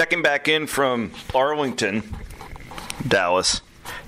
Checking 0.00 0.22
back 0.22 0.48
in 0.48 0.66
from 0.66 1.12
Arlington, 1.34 2.02
Dallas. 3.06 3.60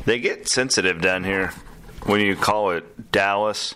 They 0.07 0.21
get 0.21 0.49
sensitive 0.49 1.03
down 1.03 1.23
here 1.23 1.53
when 2.07 2.23
you 2.23 2.35
call 2.35 2.71
it 2.71 3.13
Dallas 3.13 3.75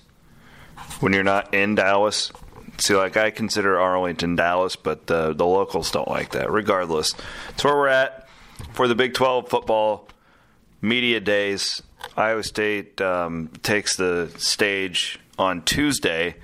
when 1.00 1.12
you're 1.12 1.22
not 1.22 1.52
in 1.52 1.74
Dallas. 1.74 2.32
See, 2.78 2.94
like 2.96 3.18
I 3.18 3.30
consider 3.30 3.78
Arlington 3.78 4.34
Dallas, 4.34 4.76
but 4.76 5.08
the 5.08 5.34
the 5.34 5.44
locals 5.44 5.90
don't 5.90 6.08
like 6.08 6.30
that. 6.30 6.50
Regardless, 6.50 7.12
it's 7.50 7.62
where 7.62 7.76
we're 7.76 7.88
at 7.88 8.26
for 8.72 8.88
the 8.88 8.94
Big 8.94 9.12
12 9.12 9.50
football 9.50 10.08
media 10.80 11.20
days. 11.20 11.82
Iowa 12.16 12.44
State 12.44 12.98
um, 13.02 13.50
takes 13.62 13.96
the 13.96 14.32
stage 14.38 15.18
on 15.38 15.60
Tuesday, 15.66 16.36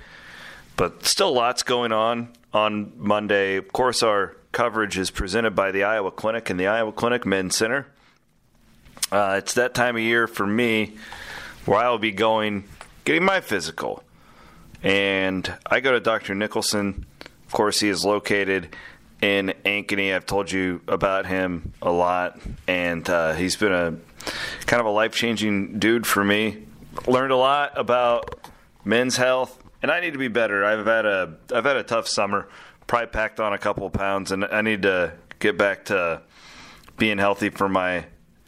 but 0.77 1.03
still 1.03 1.33
lots 1.33 1.63
going 1.63 1.91
on 1.91 2.29
on 2.53 2.93
Monday. 2.95 3.55
Of 3.55 3.73
course, 3.73 4.03
our 4.03 4.37
coverage 4.53 4.97
is 4.97 5.11
presented 5.11 5.51
by 5.51 5.71
the 5.71 5.83
Iowa 5.83 6.11
Clinic 6.11 6.49
and 6.49 6.57
the 6.59 6.67
Iowa 6.67 6.93
Clinic 6.93 7.25
Men's 7.25 7.57
Center. 7.57 7.87
Uh, 9.11 9.35
it's 9.39 9.55
that 9.55 9.73
time 9.73 9.97
of 9.97 10.01
year 10.01 10.27
for 10.27 10.47
me 10.47 10.95
where 11.65 11.79
I 11.79 11.89
will 11.89 11.99
be 11.99 12.11
going 12.11 12.63
getting 13.03 13.25
my 13.25 13.41
physical. 13.41 14.03
And 14.81 15.53
I 15.65 15.79
go 15.79 15.91
to 15.91 15.99
Dr. 15.99 16.35
Nicholson. 16.35 17.05
Of 17.45 17.51
course, 17.51 17.79
he 17.79 17.89
is 17.89 18.05
located 18.05 18.75
in 19.21 19.53
Ankeny. 19.65 20.13
I've 20.13 20.25
told 20.25 20.51
you 20.51 20.81
about 20.87 21.25
him 21.25 21.73
a 21.81 21.91
lot, 21.91 22.39
and 22.67 23.07
uh, 23.09 23.33
he's 23.33 23.55
been 23.55 23.71
a 23.71 23.95
kind 24.65 24.79
of 24.79 24.85
a 24.85 24.91
life 24.91 25.13
changing 25.13 25.79
dude 25.79 26.05
for 26.05 26.23
me. 26.23 26.65
Learned 27.07 27.31
a 27.31 27.37
lot 27.37 27.77
about 27.77 28.49
men's 28.83 29.15
health, 29.17 29.57
and 29.81 29.89
I 29.89 30.01
need 30.01 30.13
to 30.13 30.19
be 30.19 30.27
better. 30.27 30.65
I've 30.65 30.85
had 30.85 31.05
a 31.05 31.37
I've 31.53 31.63
had 31.63 31.77
a 31.77 31.83
tough 31.83 32.07
summer. 32.07 32.49
Probably 32.87 33.07
packed 33.07 33.39
on 33.39 33.53
a 33.53 33.57
couple 33.57 33.89
pounds, 33.89 34.31
and 34.31 34.45
I 34.45 34.61
need 34.61 34.81
to 34.83 35.13
get 35.39 35.57
back 35.57 35.85
to 35.85 36.21
being 36.97 37.17
healthy 37.17 37.49
for 37.49 37.67
my 37.67 38.05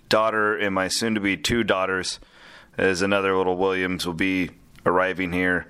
daughter 0.10 0.56
and 0.56 0.74
my 0.74 0.88
soon 0.88 1.16
to 1.16 1.22
be 1.22 1.38
two 1.38 1.64
daughters. 1.64 2.20
As 2.78 3.02
another 3.02 3.36
little 3.38 3.56
Williams 3.56 4.06
will 4.06 4.14
be 4.14 4.50
arriving 4.86 5.32
here. 5.32 5.66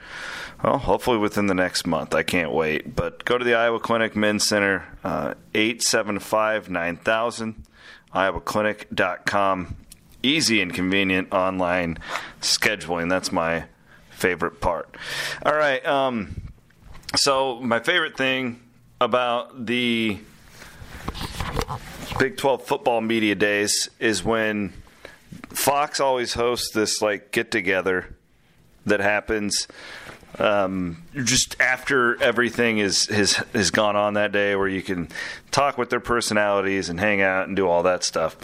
Well, 0.64 0.80
hopefully 0.80 1.18
within 1.18 1.48
the 1.48 1.54
next 1.54 1.86
month. 1.86 2.16
I 2.16 2.24
can't 2.24 2.52
wait. 2.52 2.96
But 2.96 3.26
go 3.26 3.38
to 3.38 3.46
the 3.46 3.54
Iowa 3.54 3.80
Clinic 3.80 4.16
Men's 4.16 4.44
Center, 4.44 4.86
uh, 5.04 5.36
875 5.54 6.70
9000, 6.70 7.64
iowaclinic.com. 8.14 9.76
Easy 10.24 10.62
and 10.62 10.74
convenient 10.74 11.32
online 11.32 12.00
scheduling. 12.42 13.10
That's 13.10 13.32
my 13.32 13.66
favorite 14.10 14.60
part. 14.60 14.96
All 15.46 15.56
right. 15.56 15.86
Um, 15.86 16.42
so, 17.16 17.60
my 17.62 17.80
favorite 17.80 18.18
thing 18.18 18.62
about 19.00 19.66
the 19.66 20.18
Big 22.20 22.38
12 22.38 22.66
football 22.66 23.02
media 23.02 23.36
days 23.36 23.90
is 24.00 24.24
when 24.24 24.74
Fox 25.50 26.00
always 26.00 26.34
hosts 26.34 26.72
this 26.74 27.02
like 27.02 27.32
get 27.32 27.52
together 27.52 28.16
that 28.86 29.00
happens 29.00 29.68
um, 30.40 31.04
just 31.24 31.60
after 31.62 32.22
everything 32.22 32.78
is 32.78 33.08
has 33.08 33.34
has 33.54 33.72
gone 33.72 33.96
on 33.96 34.16
that 34.16 34.32
day, 34.32 34.56
where 34.56 34.68
you 34.68 34.82
can 34.82 35.08
talk 35.52 35.78
with 35.78 35.90
their 35.90 36.00
personalities 36.00 36.90
and 36.90 37.00
hang 37.00 37.22
out 37.22 37.48
and 37.48 37.56
do 37.56 37.68
all 37.68 37.84
that 37.84 38.04
stuff. 38.04 38.36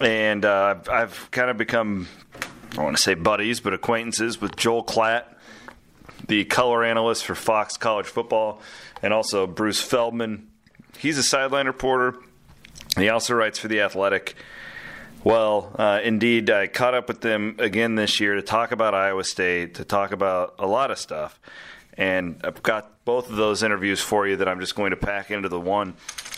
And 0.00 0.44
uh, 0.44 0.76
I've, 0.76 0.88
I've 0.88 1.30
kind 1.30 1.50
of 1.50 1.56
become 1.56 2.08
I 2.76 2.82
want 2.82 2.96
to 2.96 3.02
say 3.02 3.14
buddies, 3.14 3.60
but 3.60 3.74
acquaintances 3.74 4.40
with 4.40 4.56
Joel 4.56 4.84
Klatt, 4.84 5.24
the 6.28 6.44
color 6.44 6.84
analyst 6.84 7.24
for 7.24 7.34
Fox 7.34 7.76
College 7.76 8.06
Football, 8.06 8.60
and 9.02 9.12
also 9.12 9.46
Bruce 9.46 9.80
Feldman. 9.80 10.48
He's 10.98 11.18
a 11.18 11.22
sideline 11.22 11.66
reporter. 11.66 12.16
He 12.96 13.08
also 13.08 13.34
writes 13.34 13.58
for 13.58 13.68
The 13.68 13.80
Athletic. 13.80 14.36
Well, 15.24 15.74
uh, 15.78 16.00
indeed, 16.02 16.50
I 16.50 16.66
caught 16.66 16.94
up 16.94 17.08
with 17.08 17.20
them 17.20 17.56
again 17.58 17.94
this 17.94 18.20
year 18.20 18.34
to 18.34 18.42
talk 18.42 18.72
about 18.72 18.94
Iowa 18.94 19.24
State, 19.24 19.76
to 19.76 19.84
talk 19.84 20.12
about 20.12 20.54
a 20.58 20.66
lot 20.66 20.90
of 20.90 20.98
stuff. 20.98 21.38
And 21.96 22.40
I've 22.42 22.62
got 22.62 23.04
both 23.04 23.30
of 23.30 23.36
those 23.36 23.62
interviews 23.62 24.00
for 24.00 24.26
you 24.26 24.36
that 24.36 24.48
I'm 24.48 24.60
just 24.60 24.74
going 24.74 24.90
to 24.90 24.96
pack 24.96 25.30
into 25.30 25.48
the 25.48 25.60
one 25.60 25.94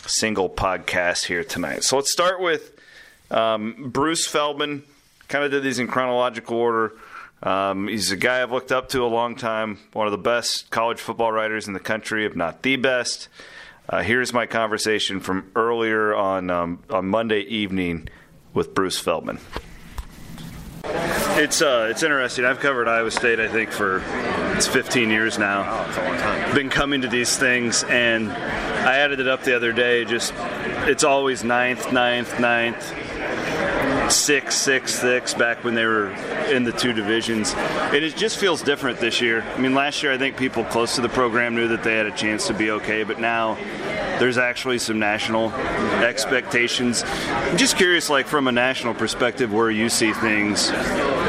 single 0.06 0.50
podcast 0.50 1.24
here 1.24 1.44
tonight. 1.44 1.84
So 1.84 1.96
let's 1.96 2.12
start 2.12 2.40
with 2.40 2.78
um, 3.30 3.90
Bruce 3.90 4.26
Feldman. 4.26 4.82
Kind 5.28 5.44
of 5.44 5.50
did 5.50 5.62
these 5.62 5.78
in 5.78 5.88
chronological 5.88 6.56
order. 6.56 6.92
Um, 7.44 7.88
he's 7.88 8.10
a 8.10 8.16
guy 8.16 8.42
I've 8.42 8.50
looked 8.50 8.72
up 8.72 8.88
to 8.90 9.04
a 9.04 9.06
long 9.06 9.36
time, 9.36 9.78
one 9.92 10.06
of 10.06 10.12
the 10.12 10.18
best 10.18 10.70
college 10.70 10.98
football 10.98 11.30
writers 11.30 11.68
in 11.68 11.74
the 11.74 11.80
country, 11.80 12.24
if 12.24 12.34
not 12.34 12.62
the 12.62 12.76
best. 12.76 13.28
Uh, 13.86 14.02
here's 14.02 14.32
my 14.32 14.46
conversation 14.46 15.20
from 15.20 15.50
earlier 15.54 16.14
on 16.14 16.48
um, 16.48 16.82
on 16.88 17.06
Monday 17.06 17.40
evening 17.40 18.08
with 18.54 18.74
Bruce 18.74 18.98
Feldman. 18.98 19.38
It's 21.36 21.60
uh, 21.60 21.88
it's 21.90 22.02
interesting. 22.02 22.46
I've 22.46 22.60
covered 22.60 22.88
Iowa 22.88 23.10
State, 23.10 23.40
I 23.40 23.48
think, 23.48 23.70
for 23.70 24.02
it's 24.56 24.66
15 24.66 25.10
years 25.10 25.38
now. 25.38 25.86
It's 25.88 25.98
a 25.98 26.02
long 26.02 26.16
time. 26.16 26.54
Been 26.54 26.70
coming 26.70 27.02
to 27.02 27.08
these 27.08 27.36
things, 27.36 27.84
and 27.84 28.32
I 28.32 28.96
added 28.98 29.20
it 29.20 29.28
up 29.28 29.42
the 29.42 29.54
other 29.54 29.72
day. 29.72 30.06
Just 30.06 30.32
it's 30.86 31.04
always 31.04 31.44
ninth, 31.44 31.92
ninth, 31.92 32.40
ninth, 32.40 32.94
six, 34.10 34.56
six, 34.56 34.94
six. 34.94 35.34
Back 35.34 35.64
when 35.64 35.74
they 35.74 35.84
were 35.84 36.10
in 36.50 36.64
the 36.64 36.72
two 36.72 36.92
divisions, 36.92 37.54
and 37.54 37.96
it 37.96 38.16
just 38.16 38.38
feels 38.38 38.62
different 38.62 38.98
this 39.00 39.20
year. 39.20 39.42
I 39.42 39.58
mean, 39.58 39.74
last 39.74 40.02
year 40.02 40.12
I 40.12 40.18
think 40.18 40.36
people 40.36 40.64
close 40.64 40.94
to 40.96 41.00
the 41.00 41.08
program 41.08 41.54
knew 41.54 41.68
that 41.68 41.82
they 41.82 41.96
had 41.96 42.06
a 42.06 42.16
chance 42.16 42.46
to 42.48 42.54
be 42.54 42.70
okay, 42.70 43.02
but 43.04 43.18
now 43.18 43.56
there's 44.18 44.38
actually 44.38 44.78
some 44.78 44.98
national 44.98 45.52
expectations. 46.02 47.02
I'm 47.04 47.56
just 47.56 47.76
curious, 47.76 48.08
like 48.10 48.26
from 48.26 48.48
a 48.48 48.52
national 48.52 48.94
perspective, 48.94 49.52
where 49.52 49.70
you 49.70 49.88
see 49.88 50.12
things 50.12 50.70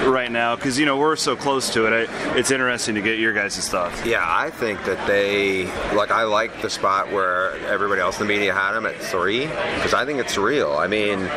right 0.06 0.32
now, 0.32 0.56
because 0.56 0.78
you 0.78 0.86
know 0.86 0.98
we're 0.98 1.16
so 1.16 1.36
close 1.36 1.74
to 1.74 1.86
it. 1.86 2.10
I, 2.10 2.38
it's 2.38 2.52
interesting 2.52 2.96
to 2.96 3.02
get 3.02 3.20
your 3.20 3.34
guys' 3.34 3.68
thoughts. 3.70 4.06
Yeah, 4.06 4.24
I 4.24 4.50
think 4.52 4.84
that 4.86 5.08
they 5.08 5.66
like. 5.96 6.12
I 6.12 6.24
like 6.24 6.62
the 6.62 6.70
spot 6.70 7.12
where 7.12 7.58
everybody 7.68 8.02
else 8.02 8.20
in 8.20 8.28
the 8.28 8.34
media 8.34 8.54
had 8.54 8.74
them 8.74 8.86
at 8.86 8.98
three 8.98 9.48
because 9.48 9.94
I 9.94 10.06
think 10.06 10.20
it's 10.20 10.38
real. 10.38 10.74
I 10.74 10.88
mean. 10.88 11.30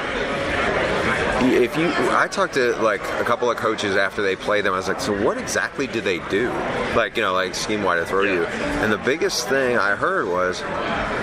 If 1.41 1.77
you, 1.77 1.89
I 2.17 2.27
talked 2.27 2.55
to 2.55 2.75
like 2.83 3.01
a 3.01 3.25
couple 3.25 3.49
of 3.49 3.57
coaches 3.57 3.95
after 3.95 4.23
they 4.23 4.35
played 4.35 4.65
them. 4.65 4.75
I 4.75 4.77
was 4.77 4.89
like, 4.89 5.01
so 5.01 5.13
what 5.23 5.39
exactly 5.39 5.87
did 5.87 6.03
they 6.03 6.19
do? 6.29 6.49
Like, 6.97 7.17
you 7.17 7.23
know, 7.23 7.33
like 7.33 7.55
scheme 7.55 7.85
wide 7.85 7.97
to 7.97 8.07
throw 8.07 8.25
you. 8.25 8.45
And 8.45 8.93
the 8.93 8.99
biggest 8.99 9.49
thing 9.49 9.79
I 9.79 9.95
heard 9.95 10.27
was 10.27 10.61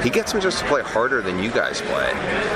he 0.06 0.10
gets 0.10 0.32
them 0.32 0.40
just 0.40 0.60
to 0.60 0.66
play 0.68 0.82
harder 0.82 1.22
than 1.22 1.44
you 1.44 1.52
guys 1.52 1.82
play. 1.82 2.10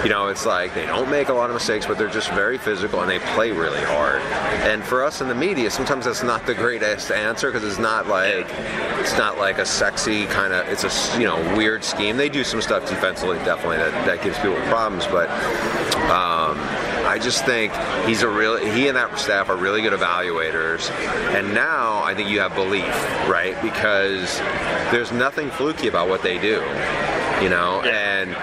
You 0.04 0.10
know, 0.10 0.28
it's 0.28 0.46
like 0.46 0.74
they 0.74 0.86
don't 0.86 1.12
make 1.12 1.28
a 1.28 1.34
lot 1.34 1.50
of 1.50 1.54
mistakes, 1.54 1.86
but 1.86 1.98
they're 1.98 2.08
just 2.08 2.30
very 2.32 2.58
physical 2.58 3.02
and 3.02 3.10
they 3.10 3.20
play 3.20 3.52
really 3.52 3.82
hard. 3.82 4.22
And 4.64 4.82
for 4.82 5.04
us 5.04 5.20
in 5.20 5.28
the 5.28 5.36
media, 5.36 5.70
sometimes 5.70 6.06
that's 6.06 6.24
not 6.24 6.46
the 6.46 6.56
greatest 6.56 7.12
answer 7.12 7.52
because 7.52 7.68
it's 7.68 7.80
not 7.80 8.08
like 8.08 8.46
it's 9.00 9.18
not 9.18 9.38
like 9.38 9.58
a 9.58 9.66
sexy 9.66 10.28
kind 10.28 10.54
of. 10.54 10.66
It's 10.70 10.86
a 10.86 11.20
you 11.20 11.26
know 11.26 11.38
weird 11.58 11.84
scheme. 11.84 12.16
They 12.16 12.30
do 12.30 12.46
some 12.46 12.62
stuff 12.62 12.88
defensively, 12.88 13.38
definitely 13.40 13.78
that, 13.78 14.06
that 14.06 14.24
gives 14.24 14.38
people 14.38 14.56
problems, 14.68 15.06
but. 15.08 15.30
Um, 16.10 16.58
I 17.10 17.18
just 17.18 17.44
think 17.44 17.74
he's 18.06 18.22
a 18.22 18.30
real 18.30 18.58
he 18.58 18.88
and 18.88 18.96
that 18.96 19.18
staff 19.18 19.50
are 19.50 19.58
really 19.58 19.82
good 19.82 19.94
evaluators. 19.94 20.92
And 21.34 21.56
now 21.56 22.04
I 22.04 22.14
think 22.14 22.30
you 22.30 22.40
have 22.40 22.54
belief, 22.54 22.86
right? 23.28 23.60
Because 23.64 24.38
there's 24.92 25.12
nothing 25.12 25.50
fluky 25.50 25.88
about 25.88 26.08
what 26.08 26.22
they 26.22 26.38
do. 26.38 26.62
You 27.42 27.50
know, 27.50 27.82
and 27.82 28.38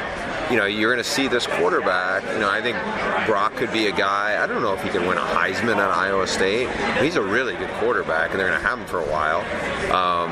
you 0.51 0.57
know, 0.57 0.67
you're 0.67 0.93
going 0.93 1.03
to 1.03 1.09
see 1.09 1.29
this 1.29 1.47
quarterback. 1.47 2.25
You 2.25 2.41
know, 2.41 2.51
I 2.51 2.61
think 2.61 2.77
Brock 3.27 3.55
could 3.55 3.73
be 3.73 3.87
a 3.87 3.93
guy. 3.93 4.43
I 4.43 4.47
don't 4.49 4.63
know 4.63 4.75
if 4.75 4.83
he 4.83 4.89
could 4.91 5.03
win 5.03 5.19
a 5.19 5.23
Heisman 5.23 5.77
at 5.77 5.91
Iowa 5.91 6.27
State. 6.27 6.69
He's 7.01 7.17
a 7.17 7.23
really 7.23 7.55
good 7.55 7.71
quarterback, 7.75 8.31
and 8.31 8.41
they're 8.41 8.49
going 8.49 8.61
to 8.61 8.67
have 8.67 8.79
him 8.79 8.87
for 8.87 9.01
a 9.01 9.07
while. 9.07 9.41
Um, 9.93 10.31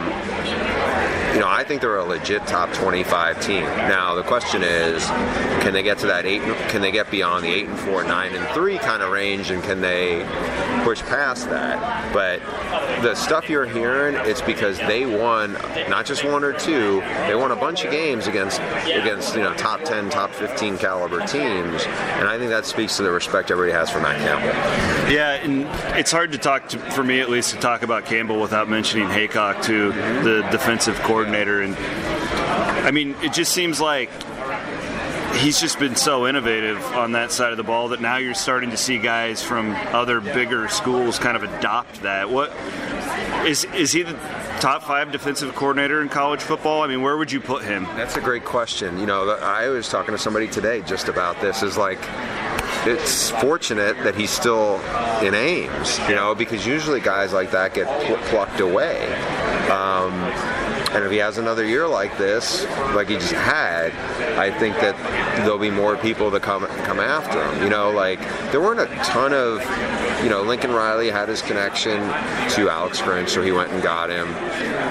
you 1.34 1.40
know, 1.40 1.48
I 1.48 1.64
think 1.64 1.80
they're 1.80 1.96
a 1.96 2.04
legit 2.04 2.46
top 2.46 2.72
25 2.72 3.40
team. 3.40 3.64
Now 3.64 4.14
the 4.14 4.22
question 4.22 4.62
is, 4.62 5.04
can 5.64 5.72
they 5.72 5.82
get 5.82 5.98
to 5.98 6.06
that 6.06 6.26
eight? 6.26 6.42
Can 6.68 6.80
they 6.80 6.92
get 6.92 7.10
beyond 7.10 7.44
the 7.44 7.48
eight 7.48 7.66
and 7.66 7.78
four, 7.80 8.04
nine 8.04 8.34
and 8.34 8.46
three 8.54 8.78
kind 8.78 9.02
of 9.02 9.10
range, 9.10 9.50
and 9.50 9.60
can 9.62 9.80
they 9.80 10.24
push 10.84 11.00
past 11.02 11.50
that? 11.50 12.12
But 12.12 12.40
the 13.02 13.16
stuff 13.16 13.50
you're 13.50 13.66
hearing, 13.66 14.14
it's 14.14 14.42
because 14.42 14.78
they 14.78 15.06
won 15.06 15.54
not 15.88 16.06
just 16.06 16.24
one 16.24 16.44
or 16.44 16.52
two, 16.52 17.00
they 17.26 17.34
won 17.34 17.50
a 17.50 17.56
bunch 17.56 17.84
of 17.84 17.90
games 17.90 18.28
against 18.28 18.60
against 18.60 19.34
you 19.34 19.42
know 19.42 19.54
top 19.54 19.82
10, 19.82 20.10
top 20.10 20.30
15 20.30 20.78
caliber 20.78 21.18
teams, 21.26 21.82
and 21.84 22.28
I 22.28 22.38
think 22.38 22.50
that 22.50 22.64
speaks 22.64 22.96
to 22.98 23.02
the 23.02 23.10
respect 23.10 23.50
everybody 23.50 23.72
has 23.72 23.90
for 23.90 24.00
Matt 24.00 24.20
Campbell. 24.20 25.12
Yeah, 25.12 25.32
and 25.32 25.66
it's 25.98 26.12
hard 26.12 26.30
to 26.32 26.38
talk 26.38 26.68
to, 26.68 26.78
for 26.78 27.02
me 27.02 27.20
at 27.20 27.28
least 27.28 27.50
to 27.50 27.56
talk 27.56 27.82
about 27.82 28.04
Campbell 28.04 28.40
without 28.40 28.68
mentioning 28.68 29.08
Heacock 29.08 29.62
too, 29.62 29.92
the 30.22 30.46
defensive 30.50 30.96
coordinator, 31.00 31.23
and 31.26 31.76
I 32.86 32.90
mean 32.90 33.14
it 33.22 33.32
just 33.32 33.52
seems 33.52 33.80
like 33.80 34.10
he's 35.36 35.60
just 35.60 35.78
been 35.78 35.96
so 35.96 36.26
innovative 36.26 36.82
on 36.92 37.12
that 37.12 37.32
side 37.32 37.50
of 37.50 37.56
the 37.56 37.64
ball 37.64 37.88
that 37.88 38.00
now 38.00 38.16
you're 38.16 38.34
starting 38.34 38.70
to 38.70 38.76
see 38.76 38.98
guys 38.98 39.42
from 39.42 39.70
other 39.94 40.20
bigger 40.20 40.68
schools 40.68 41.18
kind 41.18 41.36
of 41.36 41.42
adopt 41.42 42.02
that. 42.02 42.30
What 42.30 42.52
is 43.46 43.64
is 43.74 43.92
he? 43.92 44.02
The, 44.02 44.16
top 44.64 44.82
five 44.82 45.12
defensive 45.12 45.54
coordinator 45.54 46.00
in 46.00 46.08
college 46.08 46.40
football? 46.40 46.80
I 46.80 46.86
mean, 46.86 47.02
where 47.02 47.18
would 47.18 47.30
you 47.30 47.38
put 47.38 47.62
him? 47.64 47.84
That's 47.96 48.16
a 48.16 48.20
great 48.22 48.46
question. 48.46 48.98
You 48.98 49.04
know, 49.04 49.28
I 49.30 49.68
was 49.68 49.90
talking 49.90 50.12
to 50.12 50.18
somebody 50.18 50.48
today 50.48 50.80
just 50.80 51.08
about 51.08 51.38
this. 51.42 51.62
Is 51.62 51.76
like, 51.76 51.98
it's 52.86 53.30
fortunate 53.30 53.94
that 54.04 54.14
he's 54.14 54.30
still 54.30 54.80
in 55.22 55.34
Ames, 55.34 55.98
you 56.08 56.14
know, 56.14 56.34
because 56.34 56.66
usually 56.66 57.00
guys 57.00 57.34
like 57.34 57.50
that 57.50 57.74
get 57.74 57.86
pl- 58.06 58.16
plucked 58.28 58.60
away. 58.60 59.04
Um, 59.68 60.12
and 60.94 61.04
if 61.04 61.10
he 61.10 61.16
has 61.18 61.38
another 61.38 61.64
year 61.64 61.88
like 61.88 62.16
this, 62.16 62.64
like 62.94 63.08
he 63.08 63.16
just 63.16 63.32
had, 63.32 63.92
I 64.38 64.56
think 64.56 64.76
that 64.76 64.96
there'll 65.38 65.58
be 65.58 65.70
more 65.70 65.96
people 65.96 66.30
that 66.30 66.42
come 66.42 66.66
come 66.84 67.00
after 67.00 67.44
him. 67.44 67.62
You 67.64 67.68
know, 67.68 67.90
like 67.90 68.20
there 68.52 68.60
weren't 68.60 68.80
a 68.80 68.86
ton 69.04 69.32
of, 69.32 69.60
you 70.22 70.30
know, 70.30 70.42
Lincoln 70.42 70.72
Riley 70.72 71.10
had 71.10 71.28
his 71.28 71.42
connection 71.42 72.00
to 72.50 72.70
Alex 72.70 73.00
Grinch, 73.00 73.30
so 73.30 73.42
he 73.42 73.50
went 73.50 73.72
and 73.72 73.82
got 73.82 74.08
him. 74.08 74.28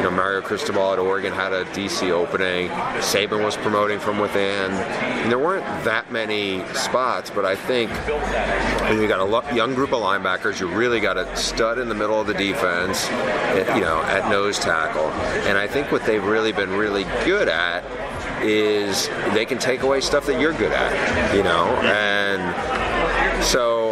Know, 0.03 0.11
Mario 0.11 0.41
Cristobal 0.41 0.91
at 0.91 0.99
Oregon 0.99 1.31
had 1.31 1.53
a 1.53 1.63
DC 1.65 2.09
opening. 2.11 2.67
Saban 2.99 3.43
was 3.43 3.55
promoting 3.55 3.99
from 3.99 4.19
within. 4.19 4.71
And 4.71 5.31
there 5.31 5.39
weren't 5.39 5.65
that 5.85 6.11
many 6.11 6.65
spots, 6.73 7.29
but 7.29 7.45
I 7.45 7.55
think 7.55 7.89
when 8.89 9.01
you 9.01 9.07
got 9.07 9.21
a 9.21 9.55
young 9.55 9.73
group 9.75 9.93
of 9.93 10.01
linebackers, 10.01 10.59
you 10.59 10.67
really 10.67 10.99
got 10.99 11.17
a 11.17 11.33
stud 11.37 11.79
in 11.79 11.87
the 11.87 11.95
middle 11.95 12.19
of 12.19 12.27
the 12.27 12.33
defense, 12.33 13.07
you 13.75 13.81
know, 13.81 14.01
at 14.07 14.29
nose 14.29 14.59
tackle. 14.59 15.05
And 15.47 15.57
I 15.57 15.67
think 15.67 15.89
what 15.91 16.05
they've 16.05 16.23
really 16.23 16.51
been 16.51 16.71
really 16.71 17.05
good 17.23 17.47
at 17.47 17.85
is 18.43 19.07
they 19.33 19.45
can 19.45 19.57
take 19.57 19.83
away 19.83 20.01
stuff 20.01 20.25
that 20.25 20.39
you're 20.39 20.51
good 20.51 20.73
at, 20.73 21.33
you 21.33 21.43
know, 21.43 21.65
and 21.83 23.43
so 23.43 23.82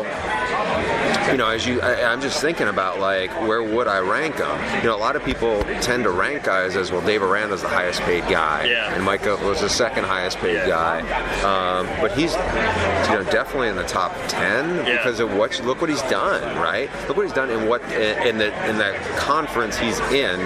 you 1.32 1.38
know, 1.38 1.48
as 1.48 1.66
you, 1.66 1.82
I, 1.82 2.12
am 2.12 2.22
just 2.22 2.42
thinking 2.42 2.68
about 2.68 3.00
like 3.00 3.32
where 3.48 3.64
would 3.64 3.88
I 3.88 4.00
rank 4.00 4.38
them? 4.38 4.78
You 4.82 4.90
know, 4.90 4.96
a 4.96 5.00
lot 5.00 5.16
of 5.16 5.24
people 5.24 5.64
tend 5.82 6.04
to 6.04 6.12
rank 6.12 6.44
guys 6.44 6.76
as 6.76 6.92
well. 6.92 7.02
Dave 7.02 7.24
Aranda's 7.24 7.62
the 7.62 7.68
highest 7.70 8.02
paid 8.02 8.22
guy, 8.24 8.66
yeah. 8.66 8.94
and 8.94 9.04
Micah 9.04 9.38
was 9.38 9.62
the 9.62 9.70
second 9.70 10.04
highest 10.04 10.38
paid 10.40 10.56
yeah. 10.56 10.68
guy. 10.68 11.00
Um, 11.42 11.88
but 12.02 12.12
he's, 12.12 12.34
you 12.34 13.16
know, 13.16 13.28
definitely 13.32 13.70
in 13.70 13.76
the 13.76 13.84
top 13.84 14.14
ten 14.28 14.76
yeah. 14.86 14.98
because 14.98 15.20
of 15.20 15.34
what. 15.34 15.52
Look 15.62 15.82
what 15.82 15.90
he's 15.90 16.02
done, 16.04 16.42
right? 16.58 16.90
Look 17.08 17.18
what 17.18 17.26
he's 17.26 17.36
done 17.36 17.50
in 17.50 17.68
what 17.68 17.82
in 17.92 18.38
the 18.38 18.70
in 18.70 18.78
the 18.78 18.98
conference 19.18 19.78
he's 19.78 20.00
in 20.12 20.40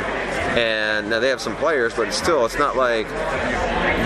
and 0.55 1.09
now 1.09 1.19
they 1.19 1.27
have 1.27 1.41
some 1.41 1.55
players, 1.57 1.93
but 1.93 2.13
still, 2.13 2.45
it's 2.45 2.57
not 2.57 2.77
like 2.77 3.07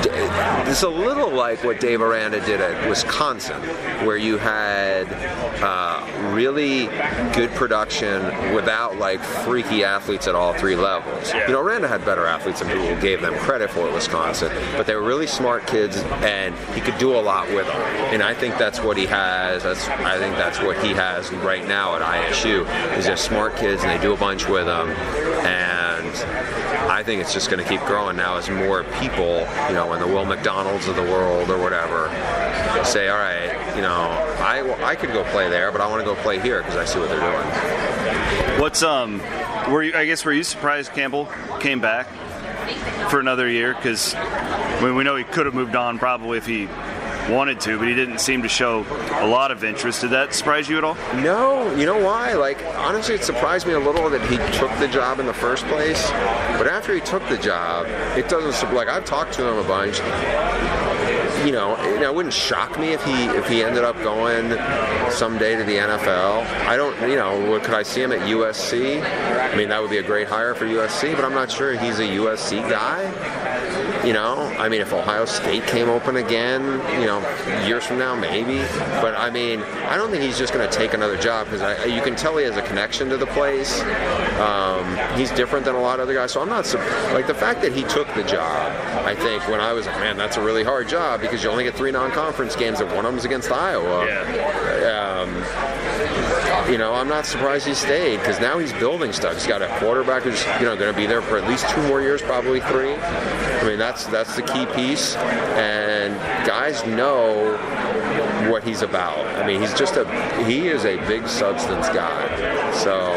it's 0.06 0.84
a 0.84 0.90
little 0.90 1.30
like 1.30 1.64
what 1.64 1.80
Dave 1.80 2.02
Aranda 2.02 2.40
did 2.46 2.62
at 2.62 2.90
Wisconsin, 2.90 3.62
where 4.06 4.18
you 4.18 4.38
had 4.38 5.12
uh, 5.62 6.34
really 6.34 6.86
good 7.34 7.50
production 7.52 8.24
without 8.54 8.98
like 8.98 9.22
freaky 9.22 9.84
athletes 9.84 10.28
at 10.28 10.36
all 10.36 10.54
three 10.54 10.76
levels. 10.76 11.34
You 11.34 11.50
know, 11.50 11.62
Aranda 11.62 11.88
had 11.88 12.06
better 12.06 12.26
athletes 12.26 12.60
than 12.60 12.70
people 12.70 13.00
gave 13.02 13.22
them 13.22 13.34
credit 13.40 13.70
for 13.70 13.88
at 13.88 13.94
Wisconsin, 13.94 14.52
but 14.74 14.86
they 14.86 14.96
were 14.96 15.04
really 15.04 15.28
smart 15.28 15.68
kids, 15.68 15.98
and 15.98 16.56
he 16.74 16.82
could 16.82 16.98
do 16.98 17.16
a 17.16 17.22
lot 17.22 17.48
with 17.50 17.68
them. 17.68 17.82
And 18.14 18.24
I 18.24 18.34
think 18.34 18.58
that's 18.58 18.82
what 18.82 18.98
he 18.98 19.06
has. 19.08 19.64
That's 19.64 19.88
I 19.88 20.18
think 20.18 20.36
that's 20.36 20.60
what 20.62 20.78
he 20.84 20.94
has 20.94 21.32
right 21.34 21.68
now 21.68 21.96
at 21.96 22.02
ISU. 22.02 22.62
Is 22.98 23.06
they're 23.06 23.18
smart 23.18 23.56
kids, 23.56 23.84
and 23.84 23.92
they 23.92 24.02
do 24.02 24.14
a 24.14 24.18
bunch 24.18 24.48
with 24.48 24.66
them, 24.66 24.90
and 24.90 25.29
I 26.90 27.04
think 27.04 27.22
it's 27.22 27.34
just 27.34 27.50
going 27.50 27.64
to 27.64 27.70
keep 27.70 27.82
growing 27.82 28.18
now 28.18 28.38
as 28.38 28.50
more 28.50 28.84
people, 29.00 29.48
you 29.68 29.74
know, 29.74 29.94
in 29.94 30.00
the 30.00 30.08
Will 30.08 30.26
McDonald's 30.26 30.88
of 30.88 30.96
the 30.96 31.04
world 31.04 31.50
or 31.50 31.58
whatever, 31.58 32.10
say, 32.84 33.10
all 33.10 33.18
right, 33.18 33.76
you 33.76 33.82
know, 33.82 34.10
I, 34.40 34.84
I 34.84 34.96
could 34.96 35.12
go 35.12 35.24
play 35.26 35.50
there, 35.50 35.72
but 35.72 35.82
I 35.82 35.88
want 35.88 36.02
to 36.02 36.06
go 36.06 36.16
play 36.22 36.40
here 36.40 36.60
because 36.60 36.76
I 36.76 36.86
see 36.86 37.00
what 37.00 37.10
they're 37.10 37.20
doing. 37.20 38.60
What's 38.60 38.84
um, 38.84 39.20
were 39.72 39.84
you? 39.84 39.96
I 39.96 40.06
guess 40.06 40.26
were 40.26 40.34
you 40.34 40.44
surprised 40.44 40.92
Campbell 40.94 41.30
came 41.60 41.80
back 41.80 42.08
for 43.10 43.20
another 43.20 43.50
year? 43.50 43.74
Because 43.74 44.16
I 44.16 44.82
mean, 44.84 44.96
we 44.96 45.04
know 45.04 45.16
he 45.16 45.24
could 45.24 45.46
have 45.46 45.56
moved 45.56 45.76
on 45.76 45.98
probably 45.98 46.38
if 46.38 46.46
he 46.46 46.68
wanted 47.30 47.60
to, 47.62 47.78
but 47.78 47.88
he 47.88 47.96
didn't 47.96 48.20
seem 48.20 48.42
to 48.44 48.50
show 48.50 48.86
a 49.22 49.28
lot 49.28 49.52
of 49.52 49.64
interest. 49.64 50.02
Did 50.02 50.12
that 50.12 50.34
surprise 50.34 50.70
you 50.70 50.78
at 50.78 50.84
all? 50.84 50.96
No, 51.16 51.74
you 51.76 51.86
know 51.86 52.04
why? 52.04 52.34
Like 52.34 52.64
honestly, 52.76 53.16
it 53.16 53.24
surprised 53.24 53.68
me 53.68 53.74
a 53.74 53.80
little 53.80 54.10
that 54.10 54.22
he 54.30 54.38
took 54.58 54.72
the 54.80 54.88
job 54.88 55.20
in 55.20 55.26
the 55.26 55.34
first 55.34 55.66
place. 55.66 56.10
But 56.58 56.68
after 56.68 56.94
he 56.94 57.02
took 57.02 57.28
the 57.30 57.38
job, 57.38 57.88
it 58.18 58.30
doesn't 58.30 58.74
like 58.74 58.88
I've 58.88 59.06
talked 59.06 59.34
to 59.34 59.48
him 59.48 59.58
a 59.58 59.68
bunch 59.68 60.00
you 61.46 61.52
know, 61.52 61.76
it 61.78 62.14
wouldn't 62.14 62.34
shock 62.34 62.78
me 62.80 62.90
if 62.90 63.04
he 63.04 63.26
if 63.26 63.48
he 63.48 63.64
ended 63.64 63.84
up 63.84 63.96
going 63.98 64.50
someday 65.10 65.56
to 65.56 65.64
the 65.64 65.78
NFL. 65.78 66.46
I 66.68 66.76
don't, 66.76 67.00
you 67.10 67.16
know, 67.16 67.60
could 67.60 67.74
I 67.74 67.84
see 67.84 68.02
him 68.02 68.12
at 68.12 68.20
USC? 68.20 69.02
I 69.02 69.56
mean, 69.56 69.70
that 69.70 69.82
would 69.82 69.90
be 69.90 69.98
a 69.98 70.04
great 70.04 70.28
hire 70.28 70.54
for 70.54 70.66
USC, 70.66 71.16
but 71.16 71.24
I'm 71.24 71.34
not 71.34 71.52
sure 71.52 71.74
he's 71.74 72.00
a 72.00 72.04
USC 72.04 72.68
guy. 72.70 73.49
You 74.06 74.14
know, 74.14 74.38
I 74.58 74.70
mean, 74.70 74.80
if 74.80 74.94
Ohio 74.94 75.26
State 75.26 75.68
came 75.68 75.90
open 75.90 76.16
again, 76.16 76.64
you 77.00 77.06
know, 77.06 77.20
years 77.68 77.86
from 77.86 78.00
now, 78.00 78.16
maybe. 78.16 78.60
But 79.02 79.14
I 79.16 79.30
mean, 79.30 79.62
I 79.62 79.98
don't 79.98 80.10
think 80.10 80.24
he's 80.24 80.38
just 80.38 80.54
going 80.54 80.68
to 80.68 80.74
take 80.74 80.94
another 80.94 81.18
job 81.18 81.50
because 81.50 81.92
you 81.92 82.02
can 82.02 82.16
tell 82.16 82.38
he 82.38 82.46
has 82.46 82.56
a 82.56 82.62
connection 82.62 83.10
to 83.10 83.18
the 83.18 83.28
place. 83.28 83.82
Um, 84.40 85.18
he's 85.18 85.32
different 85.32 85.66
than 85.66 85.76
a 85.76 85.82
lot 85.82 86.00
of 86.00 86.04
other 86.04 86.14
guys, 86.14 86.32
so 86.32 86.42
I'm 86.42 86.50
not 86.50 86.72
like 87.14 87.28
the 87.28 87.34
fact 87.34 87.62
that 87.62 87.74
he 87.74 87.84
took 87.84 88.08
the 88.14 88.24
job. 88.24 88.72
I 89.06 89.16
think 89.16 89.48
when 89.48 89.60
I 89.60 89.74
was 89.74 89.86
like, 89.86 90.00
man, 90.00 90.18
that's 90.18 90.38
a 90.38 90.42
really 90.42 90.64
hard 90.64 90.88
job 90.88 91.22
because 91.22 91.44
you 91.44 91.50
only 91.50 91.64
get 91.64 91.76
three 91.76 91.92
non-conference 91.92 92.56
games, 92.56 92.80
and 92.80 92.90
one 92.92 93.06
of 93.06 93.12
them's 93.12 93.26
against 93.26 93.52
Iowa. 93.52 94.06
Yeah. 94.06 95.20
Um, 95.20 96.72
you 96.72 96.78
know, 96.78 96.94
I'm 96.94 97.08
not 97.08 97.26
surprised 97.26 97.68
he 97.68 97.74
stayed 97.74 98.18
because 98.18 98.40
now 98.40 98.60
he's 98.60 98.74
building 98.74 99.12
stuff. 99.12 99.34
He's 99.34 99.48
got 99.48 99.62
a 99.62 99.68
quarterback 99.80 100.24
who's 100.24 100.46
you 100.60 100.66
know 100.66 100.76
going 100.76 100.94
to 100.94 100.98
be 100.98 101.06
there 101.06 101.22
for 101.22 101.38
at 101.38 101.48
least 101.50 101.68
two 101.70 101.82
more 101.88 102.02
years, 102.02 102.22
probably 102.22 102.60
three. 102.62 102.94
I 102.94 103.64
mean, 103.66 103.80
that's 103.80 104.06
that's 104.06 104.36
the 104.36 104.44
key 104.44 104.66
piece, 104.68 105.16
and 105.16 106.16
guys 106.46 106.86
know 106.86 107.58
what 108.50 108.64
he's 108.64 108.82
about. 108.82 109.26
I 109.38 109.46
mean, 109.46 109.62
he's 109.62 109.74
just 109.74 109.98
a 109.98 110.06
he 110.46 110.68
is 110.68 110.86
a 110.86 110.98
big 111.08 111.28
substance 111.28 111.90
guy. 111.90 112.72
So, 112.74 113.12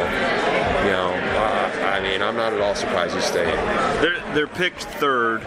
I 1.93 2.01
mean, 2.01 2.23
I'm 2.23 2.37
not 2.37 2.55
at 2.55 2.61
all 2.63 2.75
surprised 2.75 3.15
he's 3.15 3.25
staying. 3.25 3.55
They're 4.01 4.19
they're 4.33 4.47
picked 4.47 4.85
third. 4.85 5.43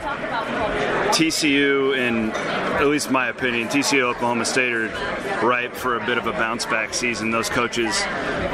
TCU, 1.16 1.98
in 1.98 2.30
at 2.30 2.86
least 2.86 3.10
my 3.10 3.30
opinion, 3.30 3.68
TCU 3.68 4.02
Oklahoma 4.02 4.46
State 4.46 4.72
are 4.72 4.90
ripe 5.44 5.74
for 5.74 5.98
a 5.98 6.06
bit 6.06 6.20
of 6.20 6.28
a 6.28 6.34
bounce 6.34 6.66
back 6.66 6.94
season. 6.94 7.32
Those 7.32 7.50
coaches 7.50 8.00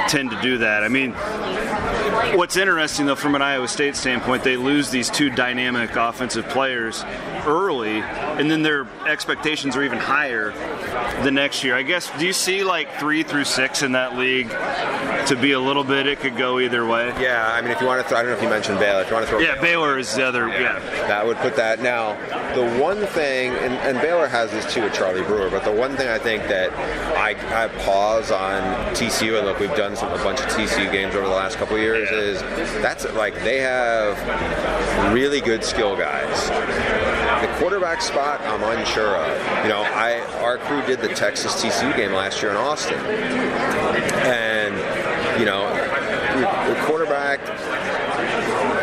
tend 0.08 0.32
to 0.32 0.42
do 0.42 0.58
that. 0.60 0.84
I 0.84 0.88
mean, 0.88 1.12
what's 2.36 2.58
interesting 2.58 3.06
though, 3.06 3.16
from 3.16 3.36
an 3.36 3.42
Iowa 3.42 3.68
State 3.68 3.96
standpoint, 3.96 4.44
they 4.44 4.58
lose 4.58 4.90
these 4.90 5.10
two 5.10 5.30
dynamic 5.30 5.96
offensive 5.96 6.48
players 6.50 7.04
early, 7.46 8.00
and 8.02 8.50
then 8.50 8.62
their 8.62 8.88
expectations 9.08 9.76
are 9.76 9.84
even 9.84 9.98
higher 9.98 10.52
the 11.24 11.32
next 11.32 11.64
year. 11.64 11.76
I 11.76 11.84
guess, 11.84 12.10
do 12.18 12.26
you 12.26 12.34
see 12.34 12.64
like 12.64 12.92
three 13.00 13.24
through 13.24 13.46
six 13.46 13.84
in 13.84 13.94
that 13.94 14.18
league 14.18 14.50
to 15.28 15.38
be 15.40 15.52
a 15.54 15.60
little 15.60 15.84
bit, 15.84 16.08
it 16.08 16.20
could 16.20 16.38
go 16.38 16.60
either 16.60 16.86
way? 16.86 17.08
Yeah, 17.20 17.50
I 17.52 17.62
mean, 17.62 17.72
if 17.72 17.82
you 17.82 17.88
want 17.88 18.02
to, 18.02 18.08
throw, 18.08 18.18
I 18.18 18.22
don't 18.22 18.32
know 18.32 18.38
if 18.38 18.44
you 18.44 18.50
mentioned 18.50 18.80
Baylor. 18.80 19.02
If 19.02 19.10
you 19.10 19.14
want 19.14 19.26
to 19.26 19.30
throw, 19.30 19.40
yeah, 19.40 19.56
Baylor, 19.56 19.62
Baylor 19.62 20.00
is 20.00 20.16
the 20.16 20.26
other. 20.26 20.48
Yeah. 20.48 20.60
yeah, 20.60 21.08
that 21.08 21.26
would 21.26 21.38
put 21.38 21.56
that. 21.56 21.82
Now, 21.82 22.16
the 22.56 22.80
one 22.82 23.06
thing, 23.08 23.52
and, 23.52 23.74
and 23.74 24.02
Baylor 24.02 24.28
has 24.28 24.52
this 24.52 24.72
too 24.72 24.84
with 24.84 24.94
Charlie 24.94 25.24
Brewer, 25.24 25.50
but 25.50 25.64
the 25.64 25.72
one 25.72 25.96
thing 25.96 26.08
I 26.08 26.20
think 26.20 26.44
that 26.44 26.72
I, 27.18 27.32
I 27.64 27.68
pause 27.84 28.32
on 28.32 28.62
TCU, 28.94 29.38
and 29.38 29.48
look, 29.48 29.60
we've 29.60 29.76
done 29.76 29.96
some, 29.96 30.12
a 30.12 30.24
bunch 30.24 30.40
of 30.40 30.48
TCU 30.48 30.92
games 30.92 31.16
over 31.16 31.28
the 31.28 31.34
last 31.34 31.58
couple 31.58 31.78
years, 31.78 32.01
yeah. 32.10 32.18
is 32.18 32.42
that's 32.82 33.06
like 33.14 33.36
they 33.44 33.60
have 33.60 34.18
really 35.14 35.42
good 35.42 35.64
skill 35.64 35.96
guys. 35.96 36.50
The 37.42 37.54
quarterback 37.60 38.02
spot, 38.02 38.42
I'm 38.42 38.64
unsure 38.78 39.16
of. 39.16 39.64
You 39.64 39.70
know, 39.70 39.82
I 39.82 40.20
our 40.42 40.58
crew 40.58 40.82
did 40.84 41.02
the 41.02 41.10
Texas 41.10 41.62
TCU 41.62 41.96
game 41.96 42.14
last 42.14 42.42
year 42.42 42.52
in 42.52 42.58
Austin, 42.58 43.00
and 44.26 44.76
you 45.40 45.46
know, 45.46 45.68
the 46.68 46.76
quarterback 46.86 47.40